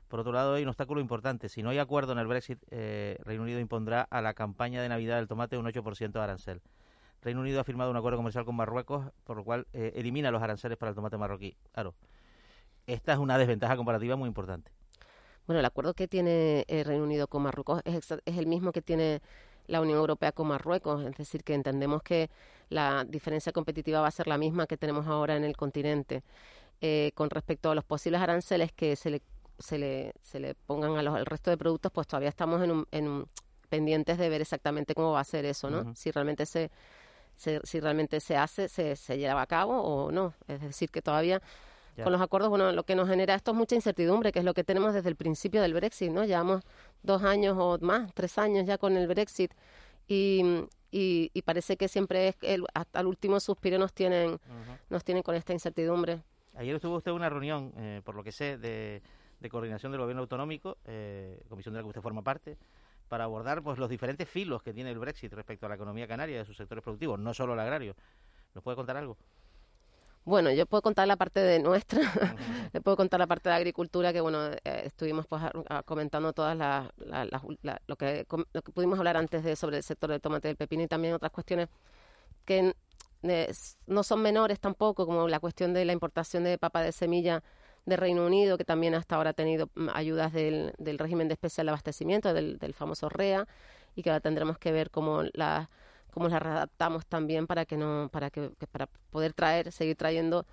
[0.08, 1.50] Por otro lado, hay un obstáculo importante.
[1.50, 4.90] Si no hay acuerdo en el Brexit, eh, Reino Unido impondrá a la campaña de
[4.90, 6.62] Navidad del tomate un 8% de arancel.
[7.26, 10.44] Reino Unido ha firmado un acuerdo comercial con Marruecos, por lo cual eh, elimina los
[10.44, 11.58] aranceles para el tomate marroquí.
[11.74, 11.96] Claro,
[12.86, 14.72] esta es una desventaja comparativa muy importante.
[15.48, 18.72] Bueno, el acuerdo que tiene el eh, Reino Unido con Marruecos es, es el mismo
[18.72, 19.22] que tiene
[19.66, 22.30] la Unión Europea con Marruecos, es decir, que entendemos que
[22.70, 26.24] la diferencia competitiva va a ser la misma que tenemos ahora en el continente.
[26.80, 29.22] Eh, con respecto a los posibles aranceles que se le,
[29.58, 32.70] se le, se le pongan a los, al resto de productos, pues todavía estamos en,
[32.70, 33.26] un, en
[33.70, 35.96] pendientes de ver exactamente cómo va a ser eso, ¿no?
[35.96, 36.70] Si realmente se
[37.36, 40.34] si realmente se hace, se, se lleva a cabo o no.
[40.48, 41.42] Es decir, que todavía
[42.04, 44.54] con los acuerdos, bueno, lo que nos genera esto es mucha incertidumbre, que es lo
[44.54, 46.26] que tenemos desde el principio del Brexit, ¿no?
[46.26, 46.64] Llevamos
[47.04, 49.54] dos años o más, tres años ya con el Brexit
[50.08, 54.40] y, y, parece que siempre es el, hasta el último suspiro nos tienen,
[54.90, 56.22] nos tienen con esta incertidumbre.
[56.56, 59.02] Ayer estuvo usted en una reunión, eh, por lo que sé, de,
[59.40, 62.58] de coordinación del gobierno autonómico, eh, comisión de la que usted forma parte,
[63.08, 66.36] para abordar pues los diferentes filos que tiene el Brexit respecto a la economía canaria
[66.36, 67.96] y de sus sectores productivos, no solo el agrario.
[68.54, 69.18] ¿Nos puede contar algo?
[70.24, 72.02] Bueno, yo puedo contar la parte de nuestra,
[72.74, 75.44] le puedo contar la parte de agricultura que bueno, eh, estuvimos pues
[75.86, 76.90] comentando todas las,
[77.86, 80.58] lo, que, lo que pudimos hablar antes de sobre el sector del tomate y del
[80.58, 81.70] pepino y también otras cuestiones
[82.44, 82.74] que
[83.88, 87.44] no son menores tampoco, como la cuestión de la importación de papa de semilla
[87.86, 91.34] de Reino Unido, que también hasta ahora ha tenido mm, ayudas del, del régimen de
[91.34, 93.48] especial abastecimiento, del, del famoso REA,
[93.96, 95.70] y que ahora tendremos que ver cómo la
[96.12, 100.46] cómo las readaptamos también para que no para que, para poder traer seguir trayendo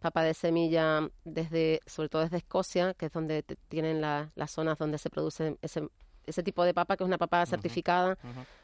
[0.00, 4.96] papa de semilla desde sobre todo desde Escocia que es donde tienen las zonas donde
[4.96, 5.88] se produce ese
[6.28, 8.16] ese tipo de papa que es una papa certificada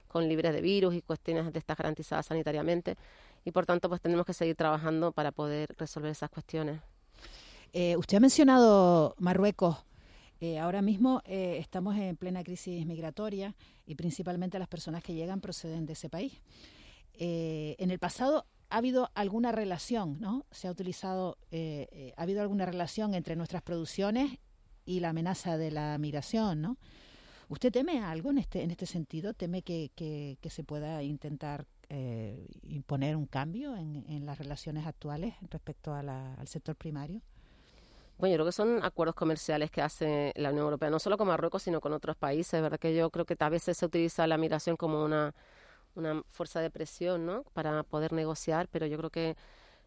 [0.07, 2.97] con libre de virus y cuestiones de estas garantizadas sanitariamente.
[3.45, 6.81] Y por tanto pues tenemos que seguir trabajando para poder resolver esas cuestiones
[7.77, 9.79] eh, usted ha mencionado Marruecos
[10.41, 15.41] eh, ahora mismo eh, estamos en plena crisis migratoria y principalmente las personas que llegan
[15.41, 16.41] proceden de ese país.
[17.19, 20.47] En el pasado ha habido alguna relación, ¿no?
[20.51, 24.39] Se ha utilizado, ha habido alguna relación entre nuestras producciones
[24.85, 26.77] y la amenaza de la migración, ¿no?
[27.49, 29.33] ¿Usted teme algo en este, en este sentido?
[29.33, 31.67] ¿Teme que, que, se pueda intentar
[32.63, 37.23] imponer un cambio en, en, las relaciones actuales respecto al sector primario?
[38.19, 41.27] Bueno, yo creo que son acuerdos comerciales que hace la Unión Europea, no solo con
[41.27, 42.79] Marruecos, sino con otros países, ¿verdad?
[42.79, 45.35] Que yo creo que a veces se utiliza la migración como una,
[46.31, 47.43] fuerza de presión, ¿no?
[47.55, 49.37] Para poder negociar, pero yo creo que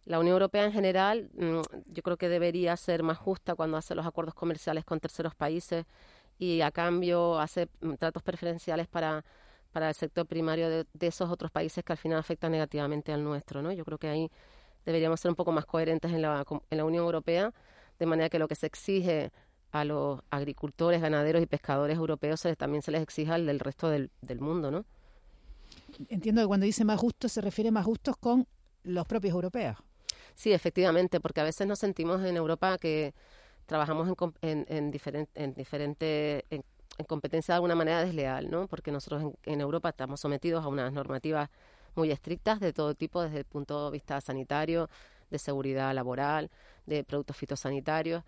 [0.05, 1.61] la Unión Europea en general, mm,
[1.93, 5.85] yo creo que debería ser más justa cuando hace los acuerdos comerciales con terceros países
[6.39, 9.23] y a cambio hace mm, tratos preferenciales para,
[9.75, 13.61] el sector primario de, de esos otros países que al final afectan negativamente al nuestro,
[13.61, 13.71] ¿no?
[13.71, 14.31] Yo creo que ahí
[14.85, 17.53] deberíamos ser un poco más coherentes en la, en la Unión Europea
[17.99, 19.31] de manera que lo que se exige
[19.71, 24.09] a los agricultores, ganaderos y pescadores europeos también se les exija al del resto del,
[24.39, 24.85] mundo, ¿no?
[26.09, 28.47] Entiendo que cuando dice más justos se refiere más justos con
[28.83, 29.77] los propios europeos.
[30.35, 33.13] Sí, efectivamente, porque a veces nos sentimos en Europa que
[33.65, 34.07] trabajamos
[34.41, 36.63] en, en, diferente en,
[37.07, 38.67] competencia de alguna manera desleal, ¿no?
[38.67, 41.49] Porque nosotros en, en Europa estamos sometidos a unas normativas
[41.95, 44.89] muy estrictas de todo tipo desde el punto de vista sanitario,
[45.29, 46.49] de seguridad laboral,
[46.85, 48.23] de productos fitosanitarios.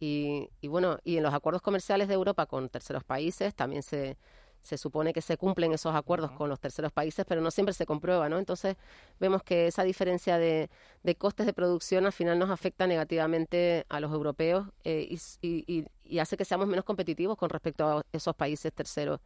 [0.00, 4.16] Y, y, bueno, y en los acuerdos comerciales de Europa con terceros países también se,
[4.64, 7.86] se supone que se cumplen esos acuerdos con los terceros países, pero no siempre se
[7.86, 8.38] comprueba, ¿no?
[8.38, 8.76] Entonces
[9.20, 10.70] vemos que esa diferencia de,
[11.02, 15.86] de costes de producción al final nos afecta negativamente a los europeos eh, y, y,
[16.02, 19.20] y hace que seamos menos competitivos con respecto a esos países terceros.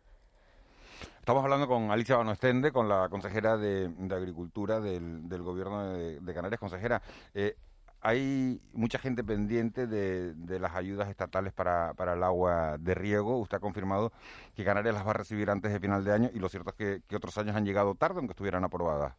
[1.19, 6.59] Estamos hablando con Alicia Banostende, con la consejera de, Agricultura del, del Gobierno de, Canarias.
[6.59, 7.03] Consejera,
[7.35, 7.57] eh,
[8.01, 13.39] hay mucha gente pendiente de, las ayudas estatales para, para, el agua de riego.
[13.39, 14.13] Usted ha confirmado
[14.55, 16.77] que Canarias las va a recibir antes de final de año y lo cierto es
[16.77, 19.15] que, otros años han llegado tarde, aunque estuvieran aprobadas.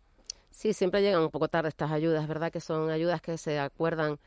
[0.49, 2.51] Sí, siempre llegan un poco tarde estas ayudas, ¿verdad?
[2.51, 4.17] Que son ayudas que se acuerdan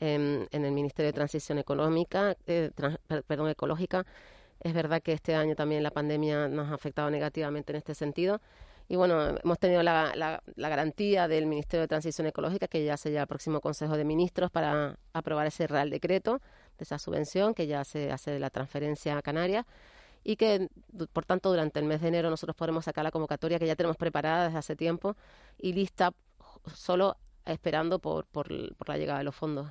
[0.00, 2.70] en, el Ministerio de Transición Económica, eh,
[3.26, 4.04] perdón, Ecológica
[4.60, 8.40] es verdad que este año también la pandemia nos ha afectado negativamente en este sentido.
[8.88, 13.22] Y bueno, hemos tenido la, garantía del Ministerio de Transición Ecológica que ya se llega
[13.22, 16.40] al próximo Consejo de Ministros para aprobar ese Real Decreto
[16.78, 19.66] de esa subvención que ya se hace la transferencia a Canarias
[20.24, 20.68] y que,
[21.12, 23.96] por tanto, durante el mes de enero nosotros podremos sacar la convocatoria que ya tenemos
[23.96, 25.16] preparada desde hace tiempo
[25.58, 26.12] y lista
[26.74, 29.68] solo esperando por, por la llegada de los fondos.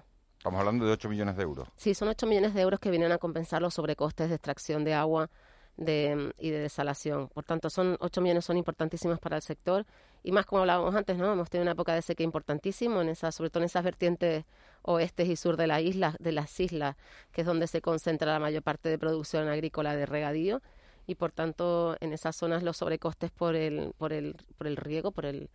[0.47, 1.67] Estamos hablando de 8 millones de euros.
[1.75, 4.93] Sí, son 8 millones de euros que vienen a compensar los sobrecostes de extracción de
[4.93, 5.29] agua
[5.75, 7.27] de, y de desalación.
[7.27, 9.86] Por tanto, son 8 millones son importantísimos para el sector
[10.23, 11.33] y más como hablábamos antes, ¿no?
[11.33, 14.45] Hemos tenido una época de sequía importantísimo en esa, sobre todo en esas vertientes
[14.83, 16.95] oestes y sur de la isla, de las islas,
[17.33, 20.62] que es donde se concentra la mayor parte de producción agrícola de regadío
[21.07, 25.12] y por tanto en esas zonas los sobrecostes por el por el por el riego,
[25.12, 25.49] por el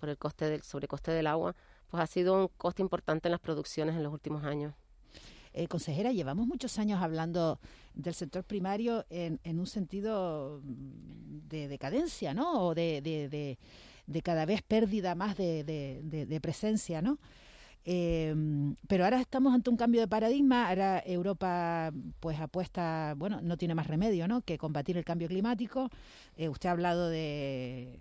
[0.00, 1.54] por el coste del sobrecoste del agua
[1.90, 4.74] pues ha sido un coste importante en las producciones en los últimos años.
[5.54, 7.58] Eh, consejera, llevamos muchos años hablando
[7.94, 12.66] del sector primario en, un sentido de decadencia, ¿no?
[12.66, 17.18] O de, de, cada vez pérdida más de, presencia, ¿no?
[17.84, 20.68] Em, pero ahora estamos ante un cambio de paradigma.
[20.68, 24.42] Ahora Europa, pues apuesta, bueno, no tiene más remedio, ¿no?
[24.42, 25.88] Que combatir el cambio climático.
[26.36, 27.98] Eh, usted ha hablado de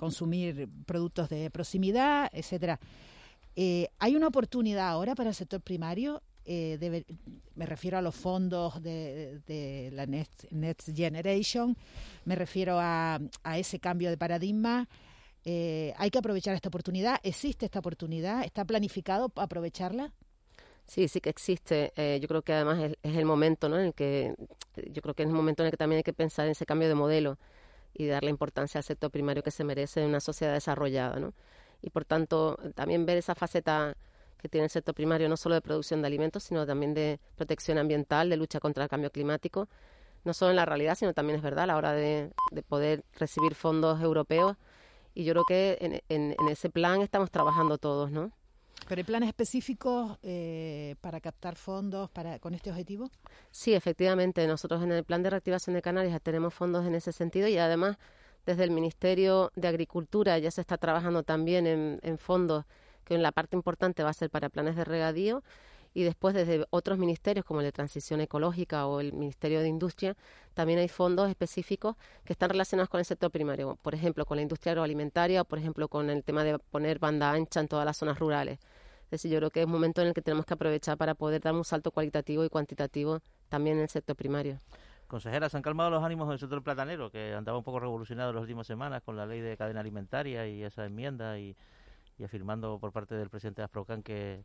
[0.00, 2.80] consumir productos de proximidad, etcétera.
[3.54, 6.22] Eh, ¿Hay una oportunidad ahora para el sector primario?
[6.46, 7.04] Eh,
[7.54, 11.76] me refiero a los fondos de, la Next, Generation,
[12.24, 13.20] me refiero a,
[13.56, 14.88] ese cambio de paradigma.
[15.44, 17.20] Eh, hay que aprovechar esta oportunidad.
[17.22, 18.42] ¿Existe esta oportunidad?
[18.44, 20.14] ¿Está planificado aprovecharla?
[20.86, 21.92] Sí, sí que existe.
[22.20, 23.78] yo creo que además es, es, el momento ¿no?
[23.78, 24.34] en el que
[24.90, 26.64] yo creo que es el momento en el que también hay que pensar en ese
[26.64, 27.38] cambio de modelo
[27.94, 31.32] y darle importancia al sector primario que se merece en una sociedad desarrollada, ¿no?
[31.82, 33.96] y por tanto también ver esa faceta
[34.38, 37.78] que tiene el sector primario no solo de producción de alimentos, sino también de protección
[37.78, 39.68] ambiental, de lucha contra el cambio climático,
[40.24, 43.04] no solo en la realidad, sino también es verdad a la hora de, de poder
[43.18, 44.56] recibir fondos europeos.
[45.14, 48.32] Y yo creo que en, en, en ese plan estamos trabajando todos, ¿no?
[48.90, 53.08] ¿Pero hay planes específicos eh, para captar fondos para con este objetivo?
[53.52, 54.44] Sí, efectivamente.
[54.48, 57.98] Nosotros en el plan de reactivación de Canarias tenemos fondos en ese sentido y además
[58.46, 62.64] desde el Ministerio de Agricultura ya se está trabajando también en, en fondos
[63.04, 65.44] que en la parte importante va a ser para planes de regadío
[65.94, 70.16] y después desde otros ministerios como el de Transición Ecológica o el Ministerio de Industria
[70.54, 74.42] también hay fondos específicos que están relacionados con el sector primario, por ejemplo con la
[74.42, 77.96] industria agroalimentaria o por ejemplo con el tema de poner banda ancha en todas las
[77.96, 78.58] zonas rurales.
[79.10, 81.14] Es decir, yo creo que es un momento en el que tenemos que aprovechar para
[81.14, 84.58] poder dar un salto cualitativo y cuantitativo también en el sector primario.
[85.08, 88.36] Consejera, ¿se han calmado los ánimos del sector platanero, que andaba un poco revolucionado en
[88.36, 91.56] las últimas semanas con la ley de cadena alimentaria y esa enmienda y,
[92.18, 94.44] y afirmando por parte del presidente de Asprocan que,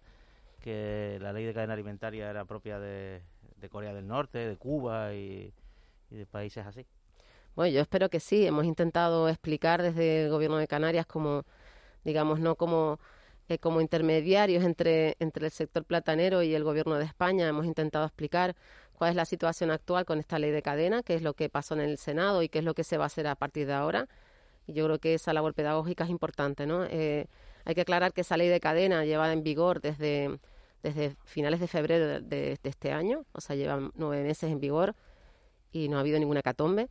[0.62, 3.21] que la ley de cadena alimentaria era propia de,
[3.58, 5.54] de Corea del Norte, de Cuba y,
[6.10, 6.88] y, de países así.
[7.56, 8.47] Bueno, yo espero que sí.
[8.47, 11.43] Hemos intentado explicar desde el gobierno de Canarias como,
[12.04, 12.99] digamos, no como,
[13.47, 17.47] eh, como intermediarios entre, entre el sector platanero y el gobierno de España.
[17.47, 18.55] Hemos intentado explicar
[18.93, 21.75] cuál es la situación actual con esta ley de cadena, qué es lo que pasó
[21.75, 23.73] en el Senado y qué es lo que se va a hacer a partir de
[23.73, 24.08] ahora.
[24.67, 26.86] Y yo creo que esa labor pedagógica es importante, ¿no?
[26.86, 27.27] Eh,
[27.65, 30.39] hay que aclarar que esa ley de cadena lleva en vigor desde
[30.86, 34.60] desde finales de febrero de, de, de, este año, o sea, llevan nueve meses en
[34.60, 34.95] vigor
[35.71, 36.89] y no ha habido ninguna catombe.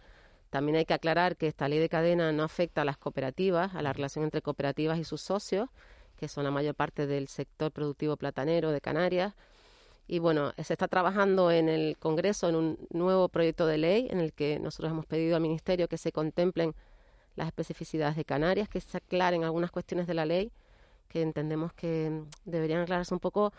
[0.50, 3.82] También hay que aclarar que esta ley de cadena no afecta a las cooperativas, a
[3.82, 5.68] la relación entre cooperativas y sus socios,
[6.16, 9.34] que son la mayor parte del sector productivo platanero de Canarias.
[10.06, 14.20] Y bueno, se está trabajando en el Congreso en un nuevo proyecto de ley en
[14.20, 16.74] el que nosotros hemos pedido al Ministerio que se contemplen
[17.36, 20.52] las especificidades de Canarias, que se aclaren algunas cuestiones de la ley
[21.08, 23.52] que entendemos que deberían aclararse un poco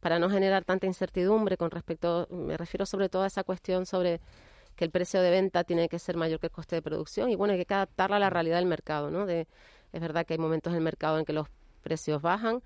[0.00, 4.20] para no generar tanta incertidumbre con respecto, me refiero sobre todo a esa cuestión sobre
[4.76, 7.36] que el precio de venta tiene que ser mayor que el coste de producción y
[7.36, 9.26] bueno, hay que adaptarla a la realidad del mercado, ¿no?
[9.26, 9.46] De,
[9.92, 11.46] es verdad que hay momentos en el mercado en que los
[11.82, 12.62] precios bajan,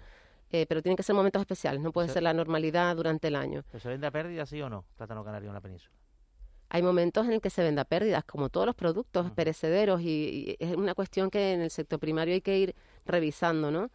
[0.50, 3.64] eh, pero tienen que ser momentos especiales, no puede ser la normalidad durante el año.
[3.70, 5.92] ¿Pero se vende a pérdida, sí o no, plátano canario en la península?
[6.68, 9.34] Hay momentos en el que se vende a pérdidas, como todos los productos uh -huh.
[9.34, 12.74] perecederos, y, y, es una cuestión que en el sector primario hay que ir
[13.04, 13.90] revisando, ¿no?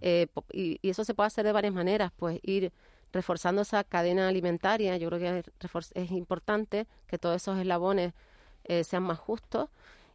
[0.00, 2.72] Eh, y, y, eso se puede hacer de varias maneras, pues ir
[3.12, 4.96] reforzando esa cadena alimentaria.
[4.96, 8.12] Yo creo que es, es importante que todos esos eslabones
[8.64, 9.68] eh, sean más justos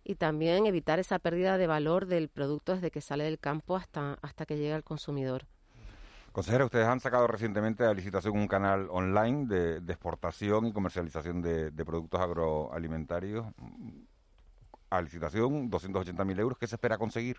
[0.03, 4.17] y también evitar esa pérdida de valor del producto desde que sale del campo hasta,
[4.21, 5.45] hasta que llega al consumidor.
[6.31, 11.41] Consejera, ustedes han sacado recientemente a licitación un canal online de, de exportación y comercialización
[11.41, 13.45] de, de, productos agroalimentarios.
[14.89, 16.57] A licitación, 280.000 euros.
[16.57, 17.37] ¿Qué se espera conseguir?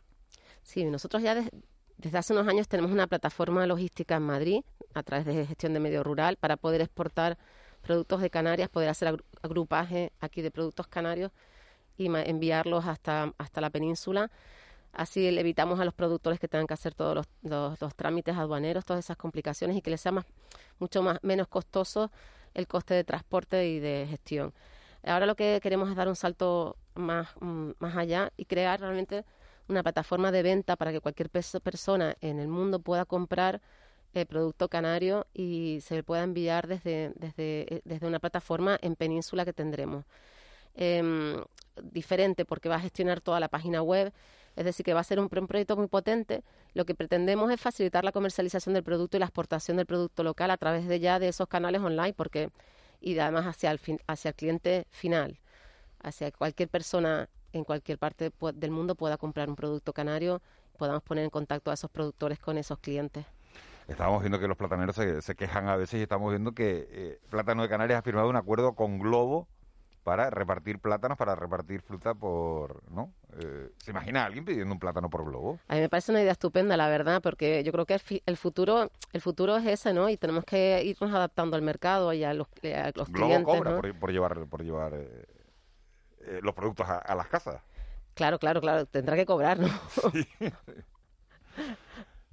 [0.62, 1.51] Sí, nosotros ya de,
[1.96, 4.61] desde hace unos años tenemos una plataforma logística en Madrid
[4.94, 7.38] a través de gestión de medio rural para poder exportar
[7.81, 11.33] productos de Canarias, poder hacer agrupaje aquí de productos canarios
[12.02, 14.30] y enviarlos hasta, hasta la península.
[14.92, 18.84] Así le evitamos a los productores que tengan que hacer todos los, los, trámites aduaneros,
[18.84, 20.26] todas esas complicaciones y que les sea más,
[20.78, 22.10] mucho más, menos costoso
[22.52, 24.52] el coste de transporte y de gestión.
[25.02, 29.24] Ahora lo que queremos es dar un salto más, más allá y crear realmente
[29.68, 33.62] una plataforma de venta para que cualquier persona en el mundo pueda comprar
[34.14, 39.44] el producto canario y se le pueda enviar desde, desde, desde una plataforma en península
[39.44, 40.04] que tendremos.
[40.74, 41.44] Eh,
[41.82, 44.12] diferente porque va a gestionar toda la página web,
[44.56, 46.42] es decir, que va a ser un, un, proyecto muy potente.
[46.74, 50.50] Lo que pretendemos es facilitar la comercialización del producto y la exportación del producto local
[50.50, 52.50] a través de ya de esos canales online porque
[53.00, 55.40] y además hacia el, fin, hacia el cliente final,
[56.02, 60.40] hacia cualquier persona en cualquier parte del mundo pueda comprar un producto canario,
[60.78, 63.26] podamos poner en contacto a esos productores con esos clientes.
[63.88, 67.20] Estamos viendo que los plataneros se, se quejan a veces y estamos viendo que eh,
[67.28, 69.48] Plátano de Canarias ha firmado un acuerdo con Globo
[70.02, 73.12] para repartir plátanos, para repartir fruta por, ¿no?
[73.40, 75.58] Eh, ¿Se imagina a alguien pidiendo un plátano por globo?
[75.68, 78.36] A mí me parece una idea estupenda, la verdad, porque yo creo que el, el
[78.36, 80.08] futuro el futuro es ese, ¿no?
[80.08, 83.70] Y tenemos que irnos adaptando al mercado y a los, a los globo clientes, cobra
[83.70, 83.80] ¿no?
[83.80, 85.26] por, por, llevar por llevar eh,
[86.20, 87.62] eh, los productos a, a, las casas.
[88.14, 89.68] Claro, claro, claro, tendrá que cobrar, ¿no?
[90.12, 90.28] Sí.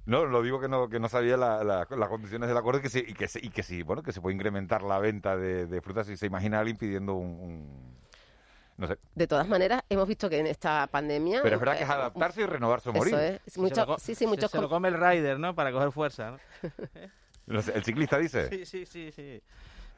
[0.06, 2.82] No, lo digo que no que no sabía la, la, las condiciones del acuerdo y
[2.82, 5.66] que, sí, y, que, y que sí, bueno, que se puede incrementar la venta de,
[5.66, 8.00] de frutas si se imagina alguien pidiendo un, un,
[8.80, 8.98] no sé.
[9.14, 11.42] De todas maneras, hemos visto que en esta pandemia...
[11.42, 13.14] Pero es verdad que es adaptarse y renovarse o morir.
[13.14, 13.58] Eso es.
[13.58, 14.50] Mucho, lo, sí, sí, muchos...
[14.50, 15.54] Se, se, lo come el rider, ¿no?
[15.54, 16.38] Para coger fuerza, ¿no?
[17.46, 18.48] no sé, el ciclista dice.
[18.48, 19.42] Sí, sí, sí, sí.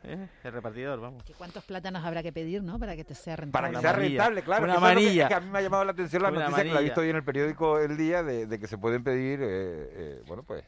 [0.04, 1.22] Eh, el repartidor, vamos.
[1.24, 2.78] ¿Que ¿Cuántos plátanos habrá que pedir, no?
[2.78, 3.52] Para que te sea rentable.
[3.52, 4.64] Para que Una sea rentable, claro.
[4.64, 5.22] Una que eso es lo que- manilla.
[5.22, 6.84] es que a mí me ha llamado la atención la Una noticia que la he
[6.84, 10.22] visto hoy en el periódico El Día de, de que se pueden pedir, eh, eh,
[10.26, 10.64] bueno, pues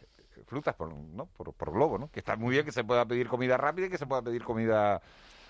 [0.47, 1.27] frutas por, ¿no?
[1.27, 2.11] por, por globo, ¿no?
[2.11, 4.45] Que está muy bien que se pueda pedir comida rápida y que se pueda pedir
[4.45, 5.01] comida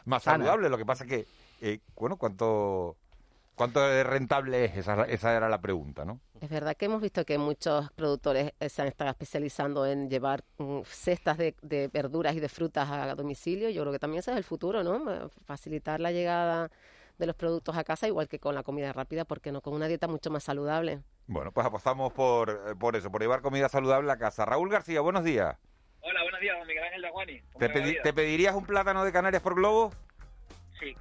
[0.04, 0.38] más Sana.
[0.44, 0.68] saludable.
[0.70, 1.26] Lo que pasa que,
[1.60, 2.96] eh, bueno, ¿cuánto,
[3.54, 4.76] ¿cuánto de rentable es?
[4.76, 6.20] Esa, esa era la pregunta, ¿no?
[6.40, 10.44] Es verdad que hemos visto que muchos productores eh, se han estado especializando en llevar
[10.58, 13.70] mm, cestas de, de verduras y de frutas a domicilio.
[13.70, 15.10] Yo creo que también ese es el futuro, ¿no?
[15.12, 16.70] Eh, Facilitar la llegada
[17.18, 19.86] de los productos a casa, igual que con la comida rápida, porque no con una
[19.86, 21.00] dieta mucho más saludable.
[21.26, 24.44] Bueno, pues apostamos por, eh, por eso, por llevar comida saludable a casa.
[24.44, 25.56] Raúl García, buenos días.
[26.00, 27.40] Hola, buenos días, don Miguel Ángel Daguani.
[27.52, 28.02] ¿Cómo ¿Te, pedi-?
[28.02, 29.92] ¿Te pedirías un plátano de Canarias por globo?
[30.78, 30.94] Sí.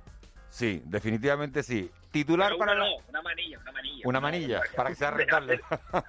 [0.53, 1.89] Sí, definitivamente sí.
[2.11, 2.85] Titular para la...
[2.85, 4.01] no, una manilla, una manilla.
[4.05, 5.59] Una manilla, para que sea rentable.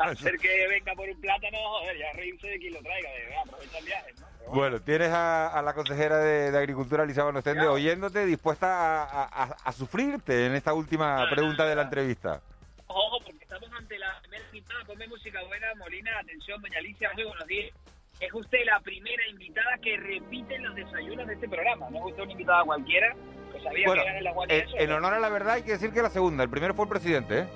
[0.01, 3.39] Hacer que venga por un plátano, joder, ya reírse de quien lo traiga, de verdad,
[3.47, 4.53] aprovecha el viaje, ¿no?
[4.53, 9.57] Bueno, tienes a, a la consejera de, de Agricultura, Elizabeth Ostende, oyéndote, dispuesta a, a-
[9.65, 12.43] a sufrirte en esta última pregunta de la entrevista.
[12.87, 17.25] Ojo, porque estamos ante la primera invitada, ponme música buena, Molina, atención, doña Alicia, muy
[17.25, 17.73] buenos días.
[18.21, 22.23] Es usted la primera invitada que repite los desayunos de este programa, no es usted
[22.25, 23.17] una invitada cualquiera,
[23.65, 25.73] sabía Bueno, que era en la Guardia en, en honor a la verdad hay que
[25.73, 27.47] decir que la segunda, el primero fue el presidente, ¿eh?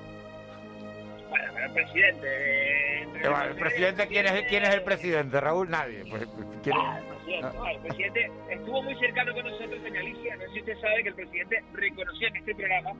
[1.29, 2.27] Bueno, pero el presidente...
[2.27, 5.69] eh, Eh, bueno, el presidente, ¿quién es, ¿quién es el presidente, Raúl?
[5.69, 6.03] Nadie.
[6.09, 6.27] Pues.
[6.73, 10.35] Ah, el presidente, no, el presidente estuvo muy cercano con nosotros, doña Alicia.
[10.35, 12.91] No sé si usted sabe que el presidente reconocía en este programa,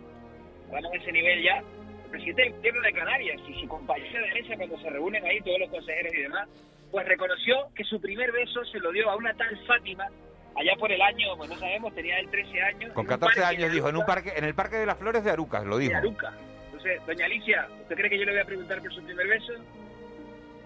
[0.65, 4.41] estamos a ese nivel ya, el presidente del gobierno de Canarias y su compañera de
[4.41, 6.49] mesa cuando se reúnen ahí todos los consejeros y demás,
[6.91, 10.07] pues reconoció que su primer beso se lo dio a una tal Fátima
[10.59, 12.93] allá por el año, pues no sabemos, tenía él 13 años.
[12.93, 14.97] Con en un 14 parque años dijo, en un parque, en el Parque de las
[14.97, 15.91] Flores de Arucas, lo dijo.
[15.91, 16.33] de Aruca.
[16.65, 19.53] Entonces, doña Alicia, ¿usted cree que yo le voy a preguntar por su primer beso?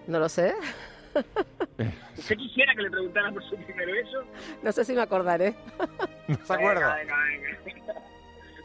[0.06, 0.54] No lo sé,
[2.18, 4.24] ¿Usted quisiera que le preguntara por su primer beso?
[4.62, 5.54] no sé si me acordaré.
[6.26, 6.96] ¿No se acuerda?
[6.96, 7.94] Venga, venga, venga.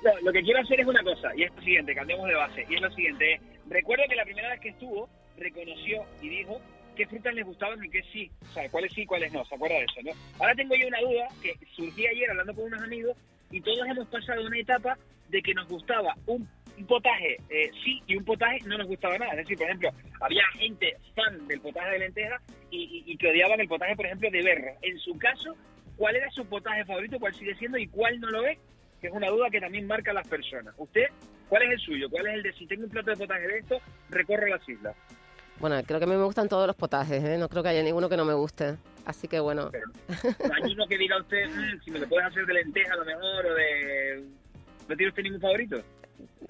[0.01, 2.65] No, lo que quiero hacer es una cosa, y es lo siguiente, cambiemos de base,
[2.69, 3.41] y es lo siguiente.
[3.67, 6.61] Recuerdo que la primera vez que estuvo, reconoció y dijo
[6.99, 9.77] qué frutas les gustaban y qué sí, o sea, cuáles sí cuáles no, ¿se acuerda
[9.77, 10.11] de eso, no?
[10.37, 13.15] Ahora tengo yo una duda que surgí ayer hablando con unos amigos,
[13.51, 14.97] y todos hemos pasado una etapa
[15.29, 16.45] de que nos gustaba un,
[16.87, 19.31] potaje eh, sí y un potaje no nos gustaba nada.
[19.31, 19.89] Es decir, por ejemplo,
[20.19, 24.43] había gente fan del potaje de lenteja y que odiaban el potaje, por ejemplo, de
[24.43, 24.71] berro.
[24.81, 25.55] En su caso,
[25.95, 28.57] ¿cuál era su potaje favorito, cuál sigue siendo y cuál no lo es?
[28.99, 30.75] Que es una duda que también marca a las personas.
[30.77, 31.07] ¿Usted
[31.47, 32.09] cuál es el suyo?
[32.09, 34.95] ¿Cuál es el de si tengo un plato de potaje de esto, recorro las islas?
[35.59, 37.37] Bueno, creo que a mí me gustan todos los potajes, ¿eh?
[37.37, 38.75] no creo que haya ninguno que no me guste.
[39.05, 39.71] Así que bueno,
[40.07, 42.97] No hay uno que diga usted, "Mm, si me lo puedes hacer de lenteja a
[42.97, 44.23] lo mejor o de...
[44.87, 45.77] ¿No tiene usted ningún favorito?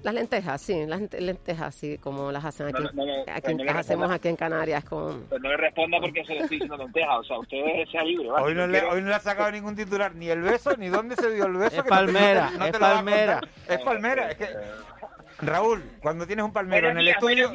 [0.02, 3.54] las lentejas, sí, las lente- lentejas, sí, como las hacen aquí, No, no, no, aquí-
[3.54, 4.16] pues las hacemos responda.
[4.16, 5.24] aquí en Canarias con...
[5.26, 7.20] Pues no le responda porque se le estoy diciendo lenteja.
[7.20, 7.58] O sea, usted
[7.92, 8.30] sea libre.
[8.30, 8.46] ¿vale?
[8.46, 10.88] Hoy no, Yo le, hoy no le ha sacado ningún titular, ni el beso, ni
[10.88, 11.66] dónde se dio el beso.
[11.66, 13.42] Es que no te- palmera, no te es lo va a palmera.
[13.68, 14.48] Es palmera, es que...
[15.42, 17.52] Raúl, cuando tienes un palmero Buenos en el días, estudio...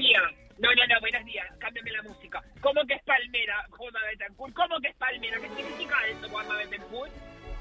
[0.65, 1.47] No, no, no, buenos días.
[1.59, 2.43] Cámbiame la música.
[2.63, 4.55] ¿Cómo que es palmera, Juanma Betancourt?
[4.55, 5.37] ¿Cómo que es palmera?
[5.39, 7.13] ¿Qué significa eso, Juanma Betancourt?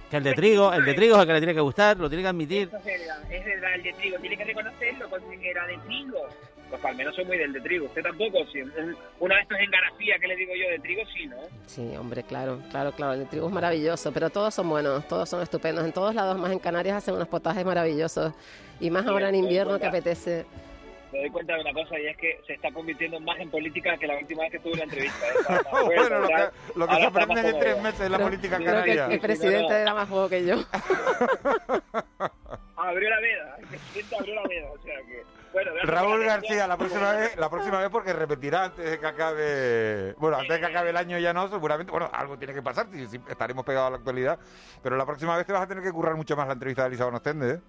[0.09, 2.07] Que el de trigo, el de trigo es el que le tiene que gustar, lo
[2.07, 2.69] tiene que admitir.
[2.69, 4.17] Eso es verdad, es verdad, el de trigo.
[4.19, 6.29] Tiene que reconocerlo, consejera de trigo.
[6.71, 7.85] Los palmeros son muy del de trigo.
[7.87, 8.61] Usted tampoco, sí.
[9.19, 11.37] Una de estos en García que le digo yo de trigo, sí, ¿no?
[11.65, 15.27] Sí, hombre, claro, claro, claro, el de trigo es maravilloso, pero todos son buenos, todos
[15.27, 15.83] son estupendos.
[15.83, 18.33] En todos lados, más en Canarias, hacen unos potajes maravillosos.
[18.79, 20.45] Y más ahora en invierno que apetece.
[21.13, 23.95] Me doy cuenta de una cosa y es que se está convirtiendo más en política
[23.97, 25.25] que la última vez que tuve una entrevista.
[25.27, 25.31] ¿eh?
[25.85, 28.67] Bueno, lo que, lo que se aprende en tres meses en la Creo- política creo
[28.67, 29.05] que canaria.
[29.05, 30.55] El presidente era más juego que yo.
[32.75, 35.23] Abrió la veda, el presidente abrió la veda, o sea que...
[35.53, 40.13] Bueno, Raúl García, la próxima vez, la próxima vez porque repetirá antes de que acabe,
[40.17, 42.87] bueno, antes de que acabe el año ya no, seguramente, bueno, algo tiene que pasar,
[42.91, 44.39] si- si estaremos pegados a la actualidad,
[44.81, 46.87] pero la próxima vez te vas a tener que currar mucho más la entrevista de
[46.89, 47.59] Elizabeth Ostende, ¿eh?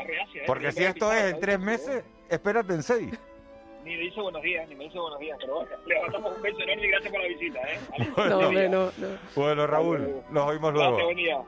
[0.00, 0.44] Está, está reacia, ¿eh?
[0.46, 1.64] Porque si esto es en tres ¿no?
[1.66, 3.18] meses, espérate en seis.
[3.84, 6.42] Ni me dice buenos días, ni me dice buenos días, pero bueno, le mandamos un
[6.42, 7.78] beso enorme y gracias por la visita, ¿eh?
[8.28, 9.08] No, hombre, no, no.
[9.36, 11.04] Bueno, Raúl, nos oímos Gracias, luego.
[11.04, 11.38] buen día.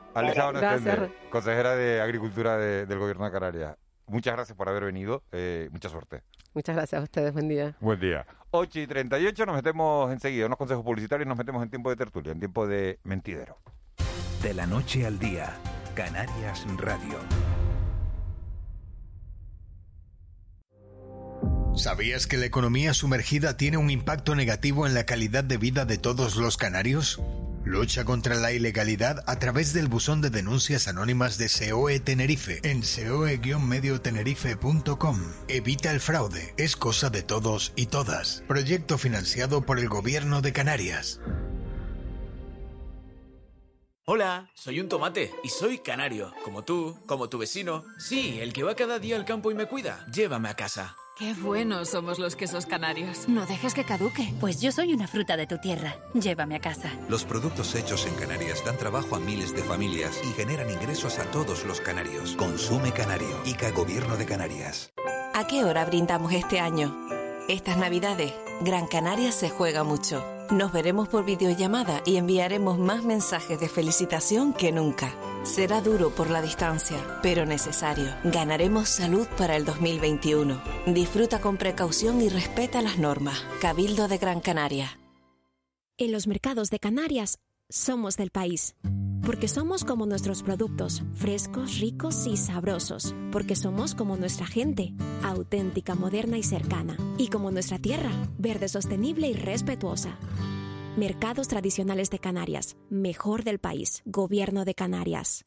[0.53, 1.09] Gracias.
[1.29, 3.77] Consejera de Agricultura de- del Gobierno de Canarias.
[4.07, 6.21] Muchas gracias por haber venido, eh, mucha suerte.
[6.53, 7.75] Muchas gracias a ustedes, buen día.
[7.79, 8.25] Buen día.
[8.49, 12.31] 8 y 38, nos metemos enseguida, unos consejos publicitarios, nos metemos en tiempo de tertulia,
[12.31, 13.57] en tiempo de mentidero.
[14.41, 15.53] De la noche al día,
[15.95, 17.19] Canarias Radio.
[21.75, 25.97] ¿Sabías que la economía sumergida tiene un impacto negativo en la calidad de vida de
[25.97, 27.19] todos los canarios?
[27.63, 32.83] Lucha contra la ilegalidad a través del buzón de denuncias anónimas de SEOE Tenerife en
[32.83, 35.21] seoe-mediotenerife.com.
[35.47, 38.43] Evita el fraude, es cosa de todos y todas.
[38.47, 41.21] Proyecto financiado por el Gobierno de Canarias.
[44.05, 47.85] Hola, soy un tomate y soy canario, como tú, como tu vecino.
[47.97, 50.05] Sí, el que va cada día al campo y me cuida.
[50.11, 50.97] Llévame a casa.
[51.17, 53.27] Qué buenos somos los quesos canarios.
[53.27, 54.33] No dejes que caduque.
[54.39, 55.95] Pues yo soy una fruta de tu tierra.
[56.13, 56.89] Llévame a casa.
[57.09, 61.25] Los productos hechos en Canarias dan trabajo a miles de familias y generan ingresos a
[61.25, 62.35] todos los canarios.
[62.37, 63.41] Consume Canario.
[63.45, 64.93] ICA Gobierno de Canarias.
[65.33, 66.97] ¿A qué hora brindamos este año?
[67.47, 70.25] Estas navidades, Gran Canaria se juega mucho.
[70.49, 75.13] Nos veremos por videollamada y enviaremos más mensajes de felicitación que nunca.
[75.43, 78.13] Será duro por la distancia, pero necesario.
[78.23, 80.61] Ganaremos salud para el 2021.
[80.85, 83.43] Disfruta con precaución y respeta las normas.
[83.59, 84.99] Cabildo de Gran Canaria.
[85.97, 87.39] En los mercados de Canarias
[87.69, 88.75] somos del país.
[89.25, 93.15] Porque somos como nuestros productos, frescos, ricos y sabrosos.
[93.31, 96.97] Porque somos como nuestra gente, auténtica, moderna y cercana.
[97.17, 100.19] Y como nuestra tierra, verde, sostenible y respetuosa.
[100.97, 105.45] Mercados tradicionales de Canarias, mejor del país, Gobierno de Canarias.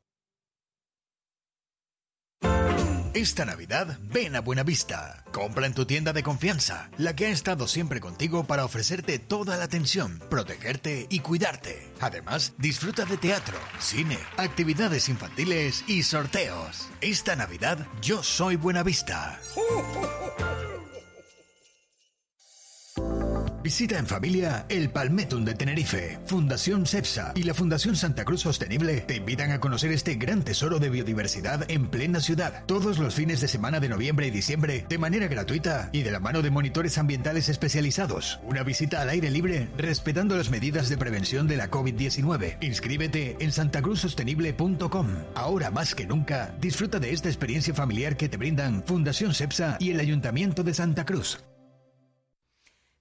[3.12, 5.22] Esta Navidad ven a Buenavista.
[5.32, 9.56] Compra en tu tienda de confianza, la que ha estado siempre contigo para ofrecerte toda
[9.56, 11.92] la atención, protegerte y cuidarte.
[12.00, 16.88] Además, disfruta de teatro, cine, actividades infantiles y sorteos.
[17.02, 19.38] Esta Navidad yo soy Buenavista.
[23.64, 29.00] Visita en familia el Palmetum de Tenerife, Fundación CEPSA y la Fundación Santa Cruz Sostenible
[29.00, 33.40] te invitan a conocer este gran tesoro de biodiversidad en plena ciudad, todos los fines
[33.40, 36.98] de semana de noviembre y diciembre, de manera gratuita y de la mano de monitores
[36.98, 38.38] ambientales especializados.
[38.42, 42.58] Una visita al aire libre, respetando las medidas de prevención de la COVID-19.
[42.60, 45.08] Inscríbete en santacruzsostenible.com.
[45.34, 49.90] Ahora más que nunca, disfruta de esta experiencia familiar que te brindan Fundación CEPSA y
[49.90, 51.42] el Ayuntamiento de Santa Cruz.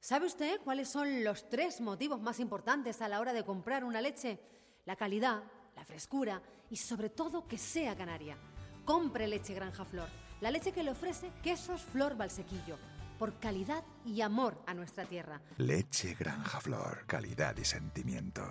[0.04, 4.02] ¿Sabe usted cuáles son los tres motivos más importantes a la hora de comprar una
[4.02, 4.38] leche?
[4.84, 5.42] La calidad,
[5.78, 8.36] la frescura y sobre todo que sea canaria.
[8.84, 10.10] Compre leche Granja Flor,
[10.42, 12.76] la leche que le ofrece Quesos Flor Valsequillo,
[13.18, 15.40] por calidad y amor a nuestra tierra.
[15.58, 18.44] Leche Granja Flor, calidad y sentimiento.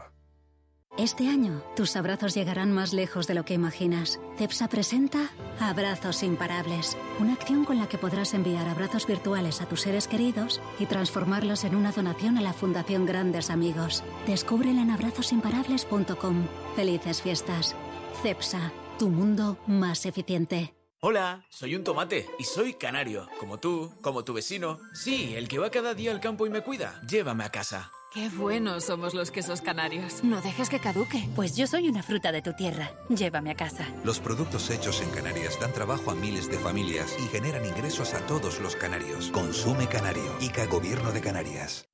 [0.98, 4.20] Este año, tus abrazos llegarán más lejos de lo que imaginas.
[4.36, 9.80] CEPSA presenta Abrazos Imparables, una acción con la que podrás enviar abrazos virtuales a tus
[9.80, 14.04] seres queridos y transformarlos en una donación a la Fundación Grandes Amigos.
[14.26, 16.46] Descúbrela en abrazosimparables.com.
[16.76, 17.74] Felices fiestas.
[18.22, 20.74] CEPSA, tu mundo más eficiente.
[21.00, 24.78] Hola, soy un tomate y soy canario, como tú, como tu vecino.
[24.92, 27.00] Sí, el que va cada día al campo y me cuida.
[27.08, 27.90] Llévame a casa.
[28.14, 30.22] Qué buenos somos los quesos canarios.
[30.22, 31.26] No dejes que caduque.
[31.34, 32.90] Pues yo soy una fruta de tu tierra.
[33.08, 33.88] Llévame a casa.
[34.04, 38.18] Los productos hechos en Canarias dan trabajo a miles de familias y generan ingresos a
[38.26, 39.30] todos los canarios.
[39.30, 40.36] Consume Canario.
[40.40, 41.88] ICA Gobierno de Canarias.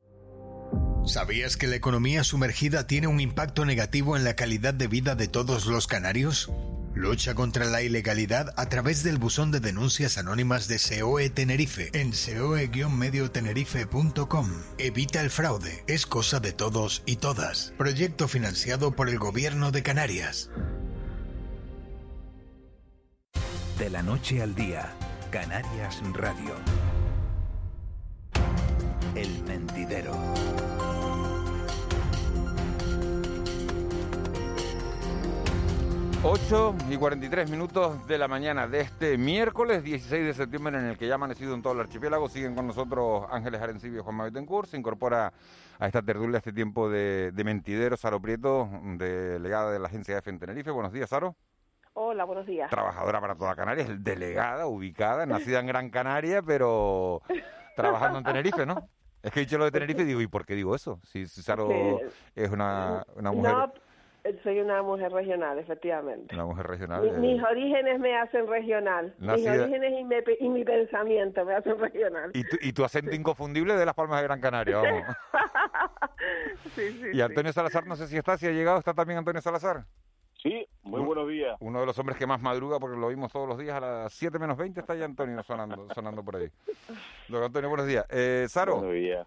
[1.06, 5.28] ¿Sabías que la economía sumergida tiene un impacto negativo en la calidad de vida de
[5.28, 6.50] todos los canarios?
[6.98, 12.12] Lucha contra la ilegalidad a través del buzón de denuncias anónimas de SEOE Tenerife en
[12.12, 14.50] seoe-mediotenerife.com.
[14.78, 17.72] Evita el fraude, es cosa de todos y todas.
[17.78, 20.50] Proyecto financiado por el Gobierno de Canarias.
[23.78, 24.92] De la noche al día,
[25.30, 26.56] Canarias Radio.
[29.14, 30.16] El mentidero.
[36.24, 40.98] 8 y 43 minutos de la mañana de este miércoles 16 de septiembre en el
[40.98, 42.28] que ya ha amanecido en todo el archipiélago.
[42.28, 44.68] Siguen con nosotros Ángeles Arencibio y Juan Mabetencourt.
[44.68, 45.32] Se incorpora
[45.78, 50.30] a esta tertulia este tiempo de, de mentidero Saro Prieto, delegada de la agencia EFE
[50.30, 50.70] en Tenerife.
[50.72, 51.36] Buenos días, Saro.
[51.94, 52.68] Hola, buenos días.
[52.68, 57.22] Trabajadora para toda Canarias, delegada, ubicada, nacida en Gran Canaria, pero
[57.76, 58.88] trabajando en Tenerife, ¿no?
[59.22, 61.00] Es que he dicho lo de Tenerife y digo, ¿y por qué digo eso?
[61.04, 61.96] Si, si Saro Sí.
[62.34, 63.52] es una, una mujer...
[63.52, 63.72] No,
[64.42, 66.34] soy una mujer regional, efectivamente.
[66.34, 67.02] Una mujer regional.
[67.02, 69.14] Mi- eh, mis orígenes me hacen regional.
[69.18, 72.30] Nacida- Mis orígenes y, me- y mi pensamiento me hacen regional.
[72.34, 75.02] y, tu, y tu acento inconfundible de las Palmas de Gran Canaria, vamos.
[76.74, 79.40] Sí, sí, Y Antonio Salazar, no sé si está, si ha llegado, ¿está también Antonio
[79.40, 79.84] Salazar?
[80.42, 81.56] Sí, muy buenos días.
[81.60, 84.12] Uno de los hombres que más madruga, porque lo vimos todos los días a las
[84.12, 86.48] 7 menos 20, está ya Antonio sonando, sonando por ahí.
[87.28, 88.04] Don Antonio, buenos días.
[88.10, 89.26] Eh, Saro, Buenos días.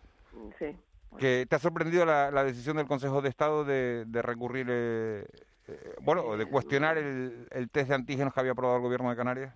[0.59, 0.75] Sí.
[1.17, 5.25] Que ¿te ha sorprendido la, la decisión del Consejo de Estado de, de recurrir, eh,
[5.67, 9.15] eh, bueno, de cuestionar el, el test de antígenos que había aprobado el Gobierno de
[9.15, 9.55] Canarias?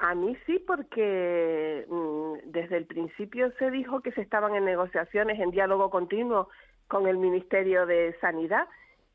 [0.00, 5.40] A mí sí, porque mm, desde el principio se dijo que se estaban en negociaciones,
[5.40, 6.48] en diálogo continuo
[6.88, 8.68] con el Ministerio de Sanidad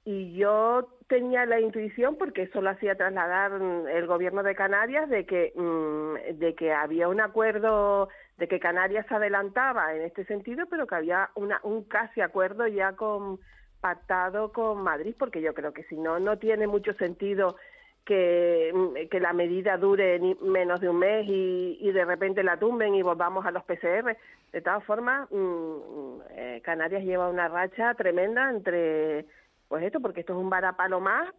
[0.04, 5.10] y yo tenía la intuición, porque eso lo hacía trasladar mm, el Gobierno de Canarias,
[5.10, 8.10] de que, mm, de que había un acuerdo,
[8.42, 12.66] de que Canarias se adelantaba en este sentido, pero que había una, un casi acuerdo
[12.66, 13.40] ya con,
[13.82, 17.56] pactado con Madrid, porque yo creo que si no, no tiene mucho sentido
[18.04, 22.42] que, mm, que la medida dure ni menos de un mes y, y de repente
[22.42, 24.18] la tumben y volvamos a los PCR.
[24.52, 29.28] De todas formas, mm, eh, Canarias lleva una racha tremenda entre,
[29.68, 31.32] pues esto, porque esto es un varapalo más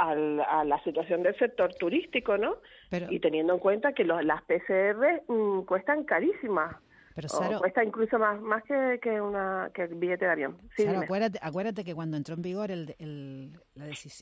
[0.00, 2.56] al, a la situación del sector turístico, ¿no?
[3.08, 6.74] y teniendo en cuenta que los, las PCR mm, cuestan carísimas.
[7.14, 10.56] Pero, Saro- cuesta incluso más más que, que, una, que el billete de avión.
[10.76, 13.52] Sí, acuérdate, acuérdate que cuando entró en vigor el, el,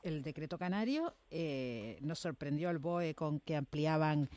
[0.03, 4.29] el decreto canario, eh, nos sorprendió el BOE con que ampliaban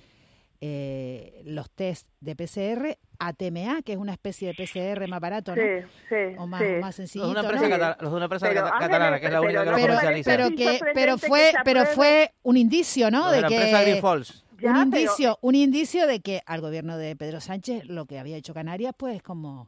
[0.63, 5.55] eh, los test de PCR a TMA, que es una especie de PCR más barato,
[5.55, 5.61] ¿no?
[5.61, 6.67] Sí, sí, o más, sí.
[6.79, 7.79] más sencillito, Los de una empresa, ¿no?
[7.79, 9.81] cata- los de una empresa Pero, catalana, que es la pero única que lo me
[9.81, 10.31] comercializa.
[10.31, 14.01] pero que pero fue pero fue un indicio no de de la que empresa Green
[14.01, 14.45] Falls.
[14.61, 18.19] Ya, un pero- indicio un indicio de que al gobierno de Pedro Sánchez lo que
[18.19, 19.67] había hecho Canarias pues como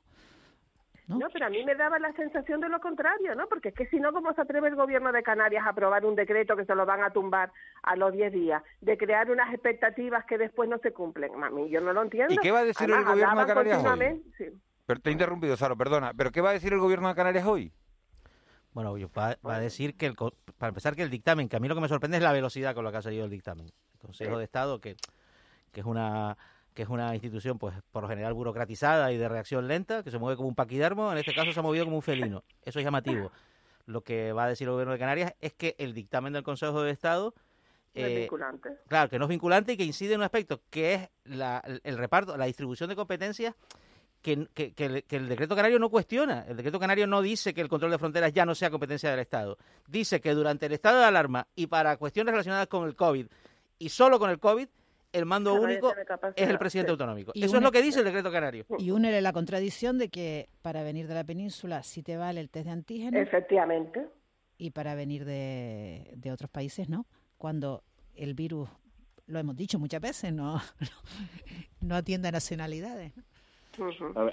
[1.20, 1.28] ¿no?
[1.32, 3.48] pero a mí me daba la sensación de lo contrario, ¿no?
[3.48, 6.16] Porque es que si no, ¿cómo se atreve el gobierno de Canarias a aprobar un
[6.16, 7.52] decreto que se lo van a tumbar
[7.84, 8.64] a los 10 días?
[8.82, 11.32] De crear unas expectativas que después no se cumplen.
[11.44, 12.34] A mí yo no lo entiendo.
[12.34, 14.24] ¿Y qué va a decir el gobierno de Canarias hoy?
[14.38, 14.46] sí.
[14.86, 16.12] Pero te he interrumpido, Saro, perdona.
[16.18, 17.72] ¿Pero qué va a decir el gobierno de Canarias hoy?
[18.74, 21.56] Bueno, yo- va, va a decir que, el, co- para empezar, que el dictamen, que
[21.56, 23.30] a mí lo que me sorprende es la velocidad con la que ha salido el
[23.32, 23.68] dictamen.
[23.68, 24.96] El Consejo de Estado, que,
[25.72, 26.36] que es una
[26.74, 30.18] que es una institución, pues, por lo general burocratizada y de reacción lenta, que se
[30.18, 32.44] mueve como un paquidermo, en este caso se ha movido como un felino.
[32.64, 33.32] Eso es llamativo.
[33.86, 36.82] Lo que va a decir el gobierno de Canarias es que el dictamen del Consejo
[36.82, 37.34] de Estado
[37.96, 38.70] No es eh, vinculante.
[38.88, 41.82] Claro, que no es vinculante y que incide en un aspecto que es la- el,
[41.84, 43.54] el reparto, la distribución de competencias
[44.22, 46.46] que, que- que el, que el decreto canario no cuestiona.
[46.48, 49.20] El decreto canario no dice que el control de fronteras ya no sea competencia del
[49.20, 49.58] Estado.
[49.86, 53.28] Dice que durante el estado de alarma y para cuestiones relacionadas con el COVID
[53.80, 54.70] y solo con el COVID,
[55.14, 55.94] el mando único
[56.36, 56.92] es el presidente sí.
[56.92, 57.32] autonómico.
[57.36, 58.66] Y Eso es lo que dice el decreto canario.
[58.78, 62.50] y únele la contradicción de que para venir de la península sí te vale el
[62.50, 64.08] test de antígenos Efectivamente.
[64.58, 67.06] y para venir de, de otros países no
[67.38, 67.84] cuando
[68.16, 68.70] el virus
[69.28, 70.60] lo hemos dicho muchas veces no
[71.82, 73.14] no atiende a nacionalidades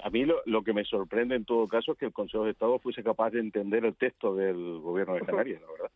[0.03, 2.51] a mí lo, lo que me sorprende en todo caso es que el Consejo de
[2.51, 5.91] Estado fuese capaz de entender el texto del gobierno de Canarias, la verdad.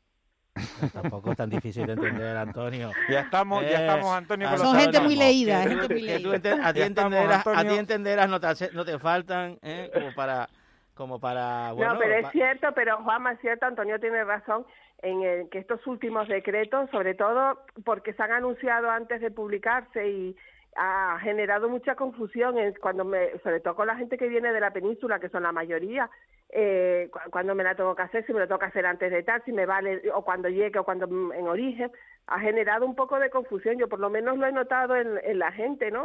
[0.93, 2.91] Tampoco es tan difícil de entender, Antonio.
[3.10, 6.01] Ya estamos, ya Eh, estamos, Antonio, con Son los gente muy leída, Que gente muy
[6.01, 6.58] leída.
[6.64, 9.91] a ti entenderas, a ti entenderas no te, no te faltan, ¿eh?
[9.93, 10.47] como para,
[10.93, 14.66] como para, bueno, no, pero es cierto, pero Juanma es cierto, Antonio tiene razón
[15.01, 20.08] en el- que estos últimos decretos, sobre todo porque se han anunciado antes de publicarse
[20.08, 20.36] y
[20.76, 24.71] ha generado mucha confusión cuando me, sobre todo con la gente que viene de la
[24.71, 26.09] península, que son la mayoría,
[26.49, 29.11] eh, cu- cuando me la tengo que hacer, si me lo tengo que hacer antes
[29.11, 31.91] de tal, si me vale, o cuando llegue, o cuando mm, en origen,
[32.28, 33.78] ha generado un poco de confusión.
[33.78, 36.03] Yo por lo menos lo he notado en, en la gente, ¿no?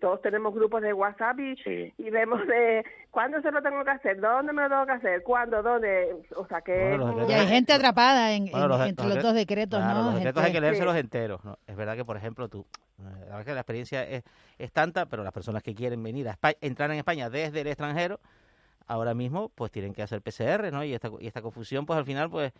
[0.00, 1.54] Todos tenemos grupos de WhatsApp y,
[1.96, 5.22] y vemos de cuándo se lo tengo que hacer, dónde me lo tengo que hacer,
[5.22, 6.96] cuándo, dónde, o sea que...
[6.98, 10.04] Bueno, y hay gente atrapada en, Bueno, en- los- entre los dos decretos claro, no
[10.06, 11.44] los decretos hay que Gente- leérselos enteros.
[11.44, 11.58] ¿no?
[11.66, 12.66] Es verdad que, por ejemplo, tú,
[12.98, 14.24] eh, la verdad que la experiencia es,
[14.58, 17.68] es tanta, pero las personas que quieren venir a España, entrar en España desde el
[17.68, 18.18] extranjero,
[18.88, 20.82] ahora mismo, pues tienen que hacer PCR, ¿no?
[20.84, 22.52] Y esta, y esta confusión, pues al final, pues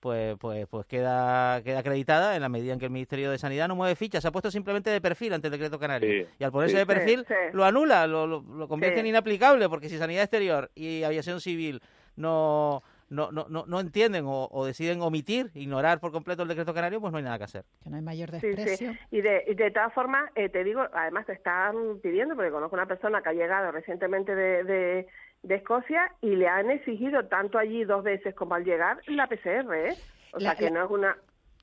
[0.00, 3.68] pues pues pues queda queda acreditada en la medida en que el Ministerio de Sanidad
[3.68, 6.30] no mueve fichas, se ha puesto simplemente de perfil ante el decreto canario Sí.
[6.38, 6.78] y al ponerse Sí.
[6.78, 7.50] de perfil Sí, sí.
[7.52, 9.00] lo anula, lo, lo, lo convierte Sí.
[9.00, 11.80] en inaplicable porque si Sanidad Exterior y Aviación Civil
[12.16, 16.74] no no, no, no, no entienden o, o deciden omitir, ignorar por completo el decreto
[16.74, 17.64] canario, pues no hay nada que hacer.
[17.82, 18.98] que no hay mayor Sí, desprecio sí.
[19.10, 22.76] Y de, y de todas formas, eh, te digo, además te están pidiendo, porque conozco
[22.76, 25.06] una persona que ha llegado recientemente de, de,
[25.42, 29.72] de Escocia y le han exigido tanto allí dos veces como al llegar la PCR,
[29.74, 29.96] ¿eh?
[30.32, 31.16] O La- sea que la- no es una...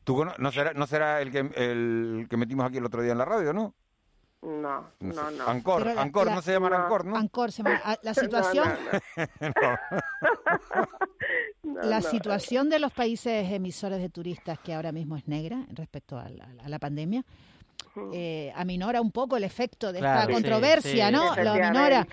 [0.03, 3.11] ¿Tú cono- no será, no será el, que, el que metimos aquí el otro día
[3.13, 3.73] en la radio, ¿no?
[4.41, 5.47] No, no, no.
[5.47, 6.75] Ancor, Pero la- Ancor, la- no se llama no.
[6.75, 7.17] Ancor, ¿no?
[7.17, 8.67] Ancor, se llama- ah, la situación
[9.41, 9.49] no,
[11.63, 11.81] no.
[11.89, 16.29] la situación de los países emisores de turistas que ahora mismo es negra respecto a
[16.29, 17.23] la, a la pandemia
[18.13, 21.13] eh, aminora un poco el efecto de Claro, esta sí, controversia, sí.
[21.13, 21.35] ¿no?
[21.43, 22.07] Lo aminora.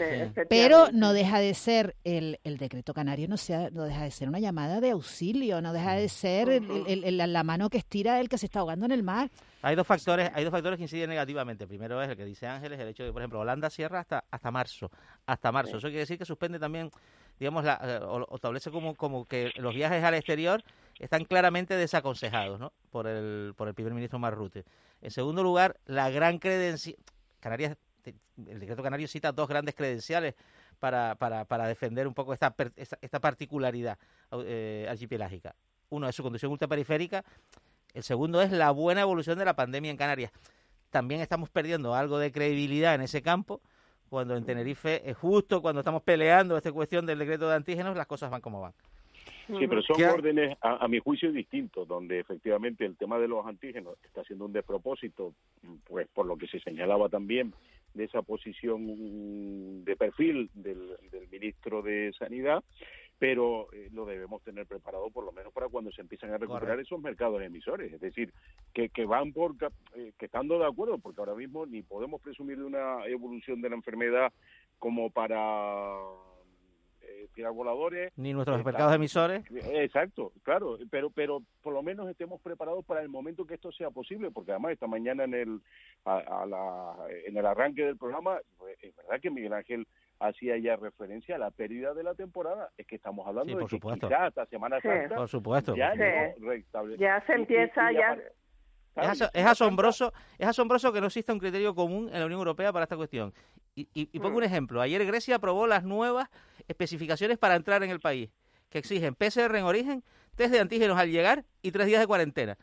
[0.49, 4.29] Pero no deja de ser el, el decreto canario, no, sea, no deja de ser
[4.29, 8.21] una llamada de auxilio, no deja de ser el- el- el- la mano que estira
[8.21, 9.29] el que se está ahogando en el mar.
[9.63, 11.67] Hay dos factores, hay dos factores que inciden negativamente.
[11.67, 14.25] Primero es el que dice Ángeles, el hecho de que, por ejemplo, Holanda cierra hasta
[14.31, 14.91] hasta marzo,
[15.27, 15.77] hasta marzo.
[15.79, 16.91] Eso quiere decir que suspende también,
[17.39, 20.63] digamos, la, eh, o, o establece como como que los viajes al exterior
[20.99, 22.73] están claramente desaconsejados, ¿no?
[22.91, 24.65] Por el por el primer ministro Marrute.
[25.01, 26.97] En segundo lugar, la gran credencial
[27.41, 27.77] Canarias
[28.47, 30.35] el decreto canario cita dos grandes credenciales
[30.79, 33.99] para, para, para defender un poco esta, esta, esta particularidad
[34.33, 35.55] eh, archipelágica.
[35.91, 37.25] Uno es su condición ultraperiférica,
[37.95, 40.33] el segundo es la buena evolución de la pandemia en Canarias.
[40.91, 43.61] También estamos perdiendo algo de credibilidad en ese campo
[44.09, 48.07] cuando en Tenerife, eh, justo cuando estamos peleando esta cuestión del decreto de antígenos, las
[48.07, 48.75] cosas van como van.
[49.59, 53.19] Sí, pero son ¿Qué ha- órdenes, a, a mi juicio, distintos, donde efectivamente el tema
[53.19, 55.35] de los antígenos está siendo un despropósito,
[55.85, 57.55] pues por lo que se señalaba también
[57.95, 62.65] de esa posición de perfil del, del ministro de Sanidad,
[63.19, 66.71] pero eh, lo debemos tener preparado por lo menos para cuando se empiezan a recuperar
[66.71, 66.83] Correcto.
[66.95, 68.33] esos mercados emisores, es decir,
[68.73, 72.21] que, que van por, ca- eh, que estando de acuerdo, porque ahora mismo ni podemos
[72.21, 74.33] presumir de una evolución de la enfermedad
[74.79, 75.93] como para
[77.23, 79.45] eh, tirar voladores, Ni nuestros Está- mercados emisores.
[79.73, 83.91] Exacto, claro, pero pero por lo menos estemos preparados para el momento que esto sea
[83.91, 85.61] posible, porque además esta mañana en el
[86.05, 86.97] a, a la,
[87.27, 89.87] en el arranque del programa pues, es verdad que Miguel Ángel
[90.21, 93.61] hacía ya referencia a la pérdida de la temporada, es que estamos hablando Sí, de
[93.61, 94.09] por que supuesto.
[94.17, 94.89] hasta Semana Sí.
[94.89, 95.75] Santa Por supuesto.
[95.77, 96.95] ya por supuesto.
[96.97, 98.19] Ya se y- y- empieza, y ya-
[98.95, 102.73] claro, es asombroso, es asombroso que no exista un criterio común en la Unión Europea
[102.73, 103.33] para esta cuestión.
[103.75, 104.23] Y, y- y Mm.
[104.23, 104.81] pongo un ejemplo.
[104.81, 106.29] Ayer Grecia aprobó las nuevas
[106.69, 108.31] especificaciones para entrar en el país,
[108.69, 110.05] que exigen PCR en origen,
[110.37, 112.59] test de antígenos al llegar y tres días de cuarentena.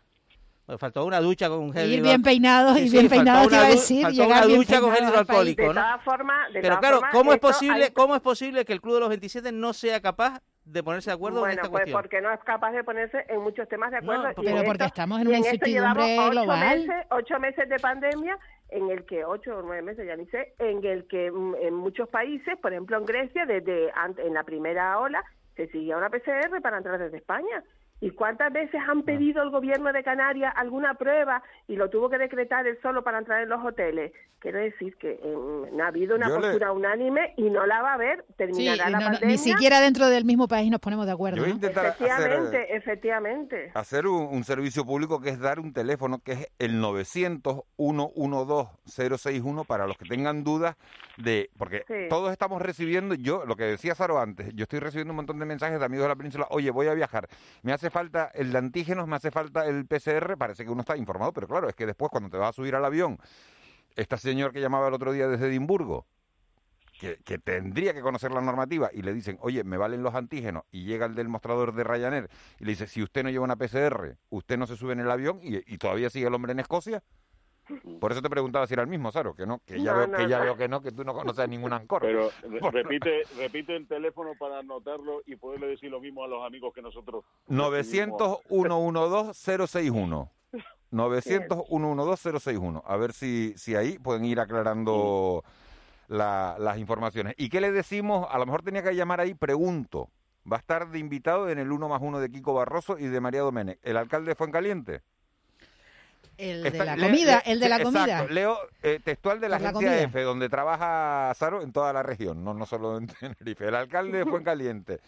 [0.77, 3.61] Faltó una ducha con gel Ir bien peinados Sí, y sí, bien te una iba
[3.65, 5.73] a decir, faltó llegar una bien ducha con gel hidroalcohólico, De ¿no?
[5.73, 8.73] todas formas, de Pero todas claro, formas, ¿cómo es posible, hay- cómo es posible que
[8.73, 11.61] el Club de los 27 no sea capaz de ponerse de acuerdo en bueno, esta
[11.69, 11.99] pues cuestión?
[12.01, 14.27] porque no es capaz de ponerse en muchos temas de acuerdo.
[14.27, 16.59] No, pero en porque esto- estamos en una incertidumbre ocho global.
[16.87, 18.37] Meses, ocho meses de pandemia
[18.69, 21.73] en el que, ocho o nueve meses, ya ni sé, en el que mm, en
[21.73, 25.23] muchos países, por ejemplo en Grecia, desde en la primera ola,
[25.55, 27.63] se seguía una PCR para entrar desde España.
[28.01, 28.91] ¿Y cuántas veces Ah.
[28.91, 33.03] han pedido el gobierno de Canarias alguna prueba y lo tuvo que decretar él solo
[33.03, 34.13] para entrar en los hoteles?
[34.39, 37.91] Quiero decir que eh, ha habido una Yo le- postura unánime y no la va
[37.91, 38.23] a haber.
[38.29, 39.27] Sí, Terminará la no- no, pandemia.
[39.27, 41.41] ni siquiera dentro del mismo país nos ponemos de acuerdo.
[41.45, 41.47] ¿no?
[41.47, 43.71] intentar hacer, Efectivamente, efectivamente.
[43.73, 49.87] hacer un, un servicio público que es dar un teléfono que es el 900-112-061 para
[49.87, 50.75] los que tengan dudas
[51.17, 51.49] de...
[51.57, 51.93] Porque Sí.
[52.09, 55.45] todos estamos recibiendo, yo, lo que decía Saro antes, yo estoy recibiendo un montón de
[55.45, 57.27] mensajes de amigos de la península, oye, voy a viajar,
[57.63, 60.97] me hace falta el de antígenos, me hace falta el PCR, parece que uno está
[60.97, 63.17] informado, pero claro, es que después cuando te vas a subir al avión,
[63.95, 66.05] este señor que llamaba el otro día desde Edimburgo,
[66.99, 70.83] que, tendría que conocer la normativa y le dicen, oye, me valen los antígenos, y
[70.83, 72.29] llega el del mostrador de Ryanair
[72.59, 75.09] y le dice, si usted no lleva una PCR, usted no se sube en el
[75.09, 77.01] avión y todavía sigue el hombre en Escocia.
[77.99, 80.07] Por eso te preguntaba si era el mismo, Saro, que no, que ya, No, veo,
[80.07, 80.43] no, que ya no.
[80.45, 82.01] veo que no, que tú no conoces a ningún ancor.
[82.01, 86.45] Pero re- repite, repite el teléfono para anotarlo y poderle decir lo mismo a los
[86.45, 87.23] amigos que nosotros.
[87.49, 90.29] 900-112-061.
[90.91, 92.81] 900-112-061.
[92.85, 95.43] A ver si, si ahí pueden ir aclarando
[96.07, 97.35] la- las informaciones.
[97.37, 98.27] ¿Y qué le decimos?
[98.31, 100.09] A lo mejor tenía que llamar ahí, pregunto.
[100.51, 103.21] Va a estar de invitado en el 1 más 1 de Kiko Barroso y de
[103.21, 103.77] María Domenech.
[103.83, 105.01] ¿El alcalde de Fuencaliente?
[106.39, 108.25] El de Está- la le- comida, le- el de la comida.
[108.29, 110.03] Leo eh, textual de la Por la agencia comida.
[110.03, 113.67] F, donde trabaja Saro en toda la región, no, no solo en Tenerife.
[113.67, 114.99] El alcalde de Fuencaliente,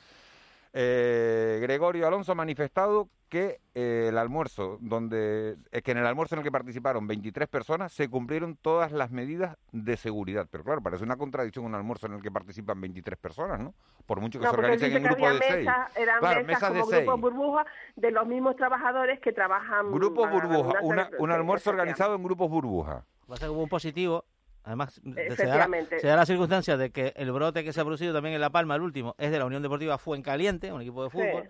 [0.74, 6.36] eh, Gregorio Alonso, ha manifestado que eh, el almuerzo, donde eh, que en el almuerzo
[6.36, 10.47] en el que participaron 23 personas se cumplieron todas las medidas de seguridad.
[10.51, 13.74] Pero claro, parece una contradicción un almuerzo en el que participan 23 personas, ¿no?
[14.05, 15.66] Por mucho que No, se organicen en grupos de seis.
[15.66, 17.05] mesas, eran Claro, mesas, como de seis.
[17.05, 19.91] grupos burbuja de los mismos trabajadores que trabajan.
[19.91, 23.05] Grupos burbuja, una- un almuerzo organizado en grupos burbuja.
[23.28, 24.26] Pasa que hubo un positivo.
[24.64, 25.99] Además, se da, la, Efectivamente.
[25.99, 28.51] se da la circunstancia de que el brote que se ha producido también en La
[28.51, 31.49] Palma, el último, es de la Unión Deportiva Fuencaliente, un equipo de fútbol.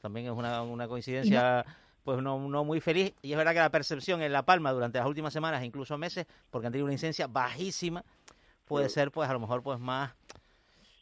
[0.00, 1.64] También es una, una coincidencia
[2.02, 3.14] pues no, no muy feliz.
[3.22, 6.26] Y es verdad que la percepción en La Palma durante las últimas semanas, incluso meses,
[6.50, 8.04] porque han tenido una incidencia bajísima,
[8.64, 10.12] puede ser pues a lo mejor pues más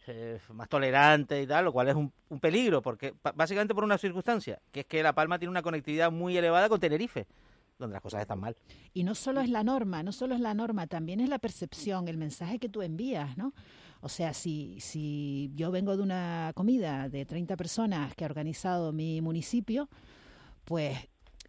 [0.06, 3.96] eh, más tolerante y tal, lo cual es un, un peligro, porque básicamente por una
[3.96, 7.26] circunstancia, que es que La Palma tiene una conectividad muy elevada con Tenerife,
[7.80, 8.56] donde las cosas están mal.
[8.94, 12.08] Y no solo es la norma, no solo es la norma, también es la percepción,
[12.08, 13.52] el mensaje que tú envías, ¿no?
[14.02, 18.92] O sea, si, si yo vengo de una comida de 30 personas que ha organizado
[18.92, 19.88] mi municipio,
[20.64, 20.96] pues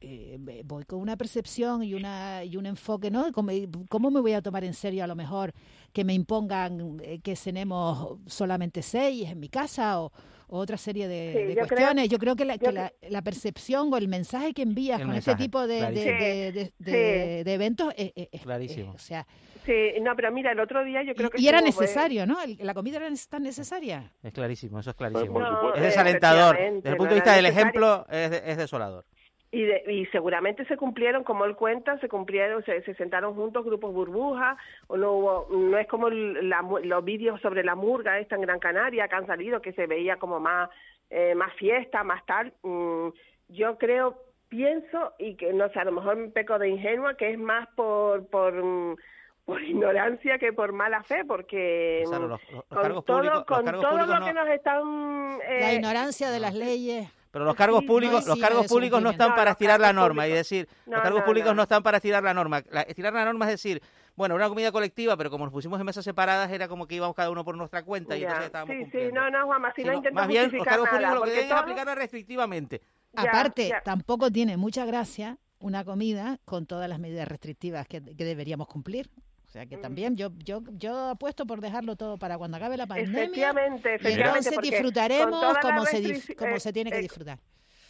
[0.03, 3.32] eh, voy con una percepción y, una, y un enfoque, ¿no?
[3.32, 3.51] ¿Cómo,
[3.88, 5.53] cómo me voy a tomar en serio a lo mejor
[5.93, 10.11] que me impongan eh, que cenemos solamente seis en mi casa o,
[10.54, 12.10] o otra serie de, Sí, de yo creo- cuestiones?
[12.10, 15.10] yo creo que, la, yo que la, la percepción o el mensaje que envías con
[15.12, 16.20] mensaje, este tipo de, de, clarísimo.
[16.20, 17.43] de- de- Sí, de- sí.
[17.45, 18.91] de eventos es, es- es- Clarísimo.
[18.91, 19.26] o sea,
[19.66, 21.39] Sí, no, pero mira, el otro día yo creo que.
[21.39, 22.41] y, era pues, necesario, ¿no?
[22.41, 24.12] El- la comida era tan necesaria.
[24.24, 25.39] Es clarísimo, eso es clarísimo.
[25.76, 26.58] es desalentador.
[26.58, 27.70] Desde el punto no de vista del necesario.
[27.70, 29.06] ejemplo, es desolador.
[29.54, 33.66] Y, de- y seguramente se cumplieron, como él cuenta, se cumplieron, se, se sentaron juntos
[33.66, 34.56] grupos burbuja,
[34.88, 38.41] o no hubo, no es como la mu- los vídeos sobre la murga esta en
[38.43, 40.70] Gran Canaria que han salido, que se veía como más,
[41.10, 42.54] eh, más fiesta, más tal.
[42.64, 43.10] Mm,
[43.49, 47.32] yo creo, pienso, y que no sé, a lo mejor me peco de ingenua, que
[47.32, 48.95] es más por, por, mm,
[49.43, 53.97] por ignorancia que por mala fe, porque Claro, los- los con todo, públicos- con todo
[53.97, 55.39] lo que no- nos están...
[55.39, 57.10] La eh, ignorancia de las leyes.
[57.32, 60.32] Pero los cargos públicos, no los cargos públicos no están para estirar la norma y
[60.32, 61.63] decir, los cargos públicos no.
[61.63, 62.61] están para estirar la norma.
[62.69, 63.82] La- estirar la norma es decir,
[64.15, 67.15] bueno, una comida colectiva, pero como nos pusimos en mesas separadas era como que íbamos
[67.15, 69.86] cada uno por nuestra cuenta y entonces estábamos sí, sí, no, no, Juanma, si no
[69.86, 72.82] Sino, intento más bien, los cargos nada, públicos lo que deben es aplicarla restrictivamente.
[73.15, 78.67] Aparte, tampoco tiene mucha gracia una comida con todas las medidas restrictivas que, que deberíamos
[78.67, 79.09] cumplir.
[79.52, 82.88] O sea que también yo yo yo apuesto por dejarlo todo para cuando acabe la
[82.88, 83.24] pandemia.
[83.24, 87.38] Efectivamente, y efectivamente, entonces disfrutaremos como se, como eh, se tiene que eh, disfrutar.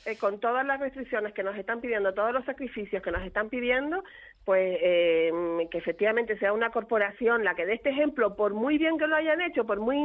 [0.06, 3.50] eh, con todas las restricciones que nos están pidiendo, todos los sacrificios que nos están
[3.50, 4.04] pidiendo,
[4.46, 5.32] pues eh,
[5.70, 9.16] que efectivamente sea una corporación la que dé este ejemplo, por muy bien que lo
[9.16, 9.98] hayan hecho, por muy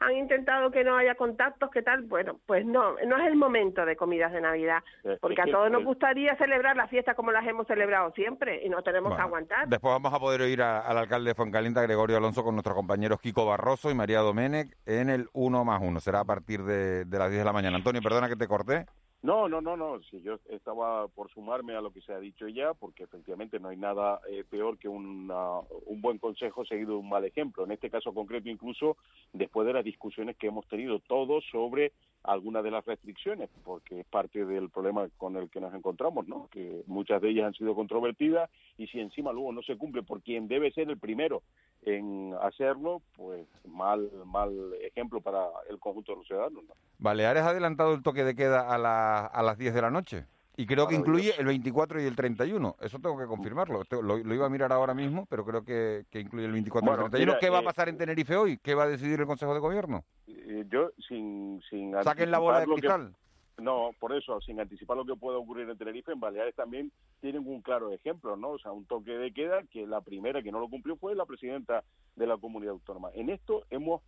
[0.00, 3.84] han intentado que no haya contactos, que tal, bueno, pues no, no es el momento
[3.84, 7.46] de comidas de Navidad, Eh, porque a todos nos gustaría celebrar las fiestas como las
[7.46, 9.68] hemos celebrado siempre y no tenemos que aguantar.
[9.68, 13.20] Después vamos a poder oír a- al alcalde de Fuencaliente, Gregorio Alonso, con nuestros compañeros
[13.20, 16.00] Kiko Barroso y María Domenech en el 1 más 1.
[16.00, 17.76] Será a partir de, de las 10 de la mañana.
[17.76, 18.86] Antonio, perdona que te corté.
[19.20, 20.00] No, no, no, no.
[20.10, 23.68] Si yo estaba por sumarme a lo que se ha dicho ya, porque efectivamente no
[23.68, 27.64] hay nada eh, peor que una- un buen consejo seguido de un mal ejemplo.
[27.64, 28.96] En este caso concreto, incluso
[29.32, 31.92] después de las discusiones que hemos tenido todos sobre
[32.22, 36.48] algunas de las restricciones, porque es parte del problema con el que nos encontramos, ¿no?
[36.50, 40.20] Que muchas de ellas han sido controvertidas y si encima luego no se cumple por
[40.22, 41.42] quien debe ser el primero
[41.82, 44.52] en hacerlo, pues mal, mal
[44.82, 46.74] ejemplo para el conjunto de los ciudadanos, ¿no?
[46.98, 50.26] Baleares ha adelantado el toque de queda a, la- a las 10 de la noche.
[50.56, 52.74] Y creo que incluye el 24 y el 31.
[52.80, 53.82] Eso tengo que confirmarlo.
[53.90, 56.88] Lo, lo iba a mirar ahora mismo, pero creo que, que incluye el 24 y
[56.90, 57.32] Bueno, el 31.
[57.32, 58.58] mira, ¿Qué va a eh, pasar en Tenerife hoy?
[58.58, 60.02] ¿Qué va a decidir el Consejo de Gobierno?
[60.26, 63.14] Eh, yo sin sin Saquen la bola de que- cristal.
[63.58, 66.90] no por eso sin anticipar lo que pueda ocurrir en Tenerife en Baleares también
[67.20, 70.50] tienen un claro ejemplo no o sea un toque de queda que la primera que
[70.52, 71.82] no lo cumplió fue la presidenta
[72.16, 74.02] de la comunidad autónoma en esto hemos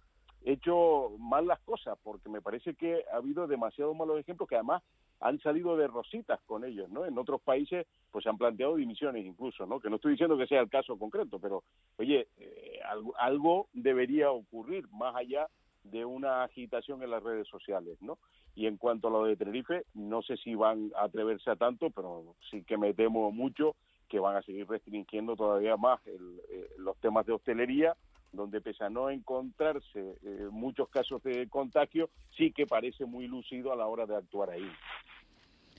[0.44, 4.82] hecho mal las cosas porque me parece que ha habido demasiados malos ejemplos que además
[5.20, 7.04] han salido de rositas con ellos, ¿no?
[7.04, 9.78] En otros países pues se han planteado dimisiones incluso, ¿no?
[9.78, 11.62] Que no estoy diciendo que sea el caso concreto, pero
[11.98, 15.46] oye, eh, algo, algo debería ocurrir más allá
[15.84, 18.18] de una agitación en las redes sociales, ¿no?
[18.54, 21.90] Y en cuanto a lo de Tenerife, no sé si van a atreverse a tanto,
[21.90, 23.76] pero sí que me temo mucho
[24.08, 27.94] que van a seguir restringiendo todavía más el- eh, los temas de hostelería,
[28.32, 33.72] donde pese a no encontrarse eh, muchos casos de contagio, sí que parece muy lúcido
[33.72, 34.70] a la hora de actuar ahí.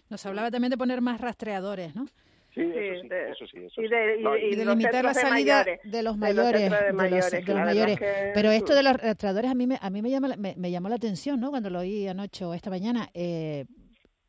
[0.10, 2.06] Nos hablaba también de poner más rastreadores, ¿no?
[2.54, 3.93] Sí, eso sí, eso sí, eso y sí.
[3.93, 6.20] de, y- No, y Y de los limitar la de salida mayores, de los de
[6.20, 6.62] mayores.
[6.62, 7.97] de de los- mayores, de los mayores.
[7.99, 10.54] que- Pero esto de los rastreadores a mí me, a mí me, llama, la- me,
[10.58, 11.49] me llamó la atención, ¿no?
[11.49, 13.10] Cuando lo oí anoche o esta mañana.
[13.14, 13.66] eh,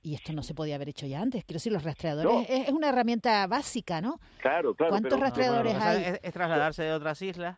[0.04, 1.44] y esto no se podía haber hecho ya antes.
[1.44, 2.40] Quiero decir, los rastreadores No.
[2.40, 4.18] es, es una herramienta básica, ¿no?
[4.40, 4.90] Claro, claro.
[4.90, 6.18] ¿Cuántos pero- rastreadores Bueno, hay?
[6.20, 7.56] es trasladarse de otras islas.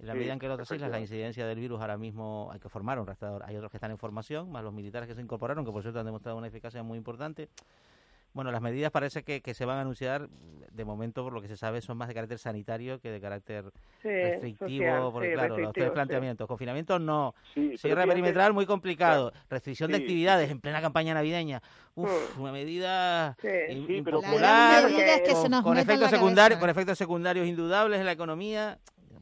[0.00, 2.50] En la Sí, medida en que en otras islas la incidencia del virus ahora mismo
[2.52, 3.42] hay que formar un rastreador.
[3.44, 5.98] Hay otros que están en formación, más los militares que se incorporaron, que por cierto
[5.98, 7.48] han demostrado una eficacia muy importante.
[8.34, 11.48] Bueno, las medidas parece que, que se van a anunciar, de momento, por lo que
[11.48, 13.72] se sabe, son más de carácter sanitario que de carácter
[14.02, 15.90] Sí, restrictivo, social, porque sí, claro, los tres sí.
[15.94, 16.46] planteamientos.
[16.46, 17.34] Confinamiento no,
[17.78, 21.60] cierre perimetral muy complicado, restricción de actividades en plena campaña navideña.
[21.96, 22.40] Uf, Mm.
[22.42, 23.48] una medida Sí.
[23.48, 25.88] im- Sí, pero- impopular, La gran medida es que con, se nos con meta en
[25.88, 26.60] efectos la secundarios, cabeza.
[26.60, 28.78] con efectos secundarios indudables en la economía.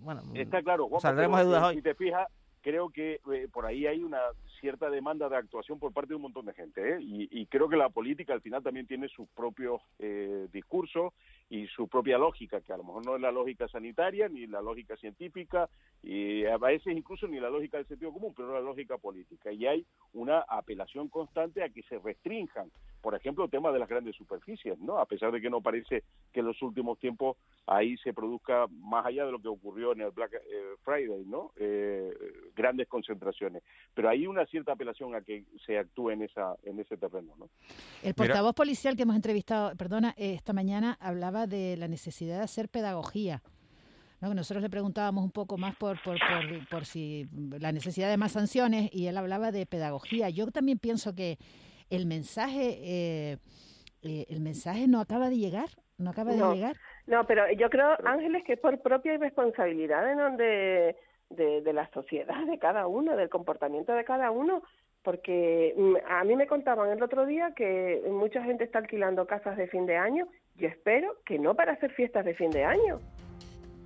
[0.07, 1.75] Bueno, Está claro, Juanpa, saldremos pero, de dudas eh, hoy.
[1.75, 2.29] Si te fijas,
[2.63, 4.21] creo que eh, por ahí hay una
[4.61, 6.99] cierta demanda de actuación por parte de un montón de gente, ¿eh?
[7.01, 11.13] y, y creo que la política al final también tiene sus propios eh, discursos
[11.51, 14.63] y su propia lógica, que a lo mejor no es la lógica sanitaria ni la
[14.63, 15.69] lógica científica,
[16.05, 19.51] y a veces incluso ni la lógica del sentido común, pero la lógica política.
[19.51, 22.71] Y hay una apelación constante a que se restrinjan,
[23.07, 24.99] por ejemplo, el tema de las grandes superficies, ¿no?
[24.99, 26.03] A pesar de que no parece
[26.33, 30.01] que en los últimos tiempos ahí se produzca más allá de lo que ocurrió en
[30.01, 31.53] el Black eh, Friday, ¿no?
[31.55, 32.13] Eh,
[32.57, 33.63] grandes concentraciones.
[33.95, 37.49] Pero hay una cierta apelación a que se actúe en esa en ese terreno, ¿no?
[38.03, 42.43] El portavoz policial que hemos entrevistado, perdona, eh, esta mañana hablaba de la necesidad de
[42.43, 43.41] hacer pedagogía.
[44.21, 47.29] Nosotros le preguntábamos un poco más por, por, por, por si
[47.61, 50.29] la necesidad de más sanciones y él hablaba de pedagogía.
[50.29, 51.39] Yo también pienso que
[51.91, 53.39] el mensaje, eh,
[54.03, 55.69] eh, el mensaje no acaba de llegar,
[55.99, 56.77] no acaba de llegar.
[57.07, 60.37] No, pero yo creo, Ángeles, que es por propia irresponsabilidad de, ¿no?
[60.37, 60.97] de,
[61.31, 64.63] de, de la sociedad, de cada uno, del comportamiento de cada uno,
[65.03, 69.57] porque mm, a mí me contaban el otro día que mucha gente está alquilando casas
[69.57, 70.27] de fin de año.
[70.57, 73.01] Yo espero que no para hacer fiestas de fin de año.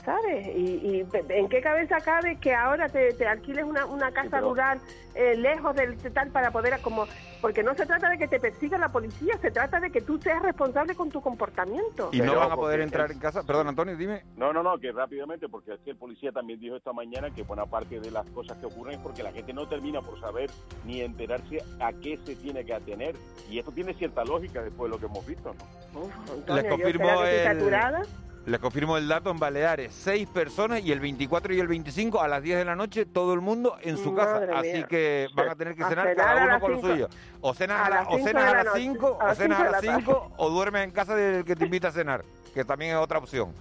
[0.04, 0.46] ¿Sabes?
[0.56, 4.48] Y, y en qué cabeza cabe que ahora te, te alquiles una, una casa pero-
[4.50, 4.80] rural
[5.14, 7.06] eh, lejos del tal para poder como
[7.40, 10.18] porque no se trata de que te persiga la policía, se trata de que tú
[10.20, 12.10] seas responsable con tu comportamiento.
[12.12, 13.42] Y no van a poder entrar es- en casa.
[13.44, 14.22] Perdón, Antonio, dime.
[14.36, 17.42] No, no, no, que rápidamente, porque es que el policía también dijo esta mañana que
[17.42, 20.50] buena parte de las cosas que ocurren es porque la gente no termina por saber
[20.84, 23.16] ni enterarse a qué se tiene que atener.
[23.50, 25.54] Y esto tiene cierta lógica después de lo que hemos visto,
[25.94, 26.02] ¿no?
[26.32, 28.02] Antonio, Les yo confirmo estoy el- saturada.
[28.46, 29.92] Les confirmo el dato en Baleares.
[29.94, 33.34] Seis personas y el 24 y el 25 a las 10 de la noche todo
[33.34, 34.58] el mundo en su Madre casa.
[34.60, 37.08] Así que van a tener que A cenar cenar cada uno con lo suyo.
[37.42, 38.80] O cenas A la- o cinco cenas a la las noche.
[38.80, 39.96] 5 A o cenas a las la tarde.
[40.04, 42.24] 5 o duermes en casa del que te invita a cenar,
[42.54, 43.52] que también es otra opción.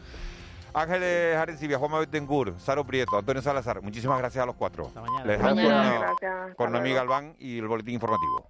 [0.73, 4.91] Ángeles Arencibia, Juanma Bettencourt, Saro Prieto, Antonio Salazar, muchísimas gracias a los cuatro.
[4.95, 5.25] mañana.
[5.25, 6.13] Les Mañana.
[6.55, 6.93] con, hasta Noemí.
[6.93, 8.49] Galván y el boletín informativo.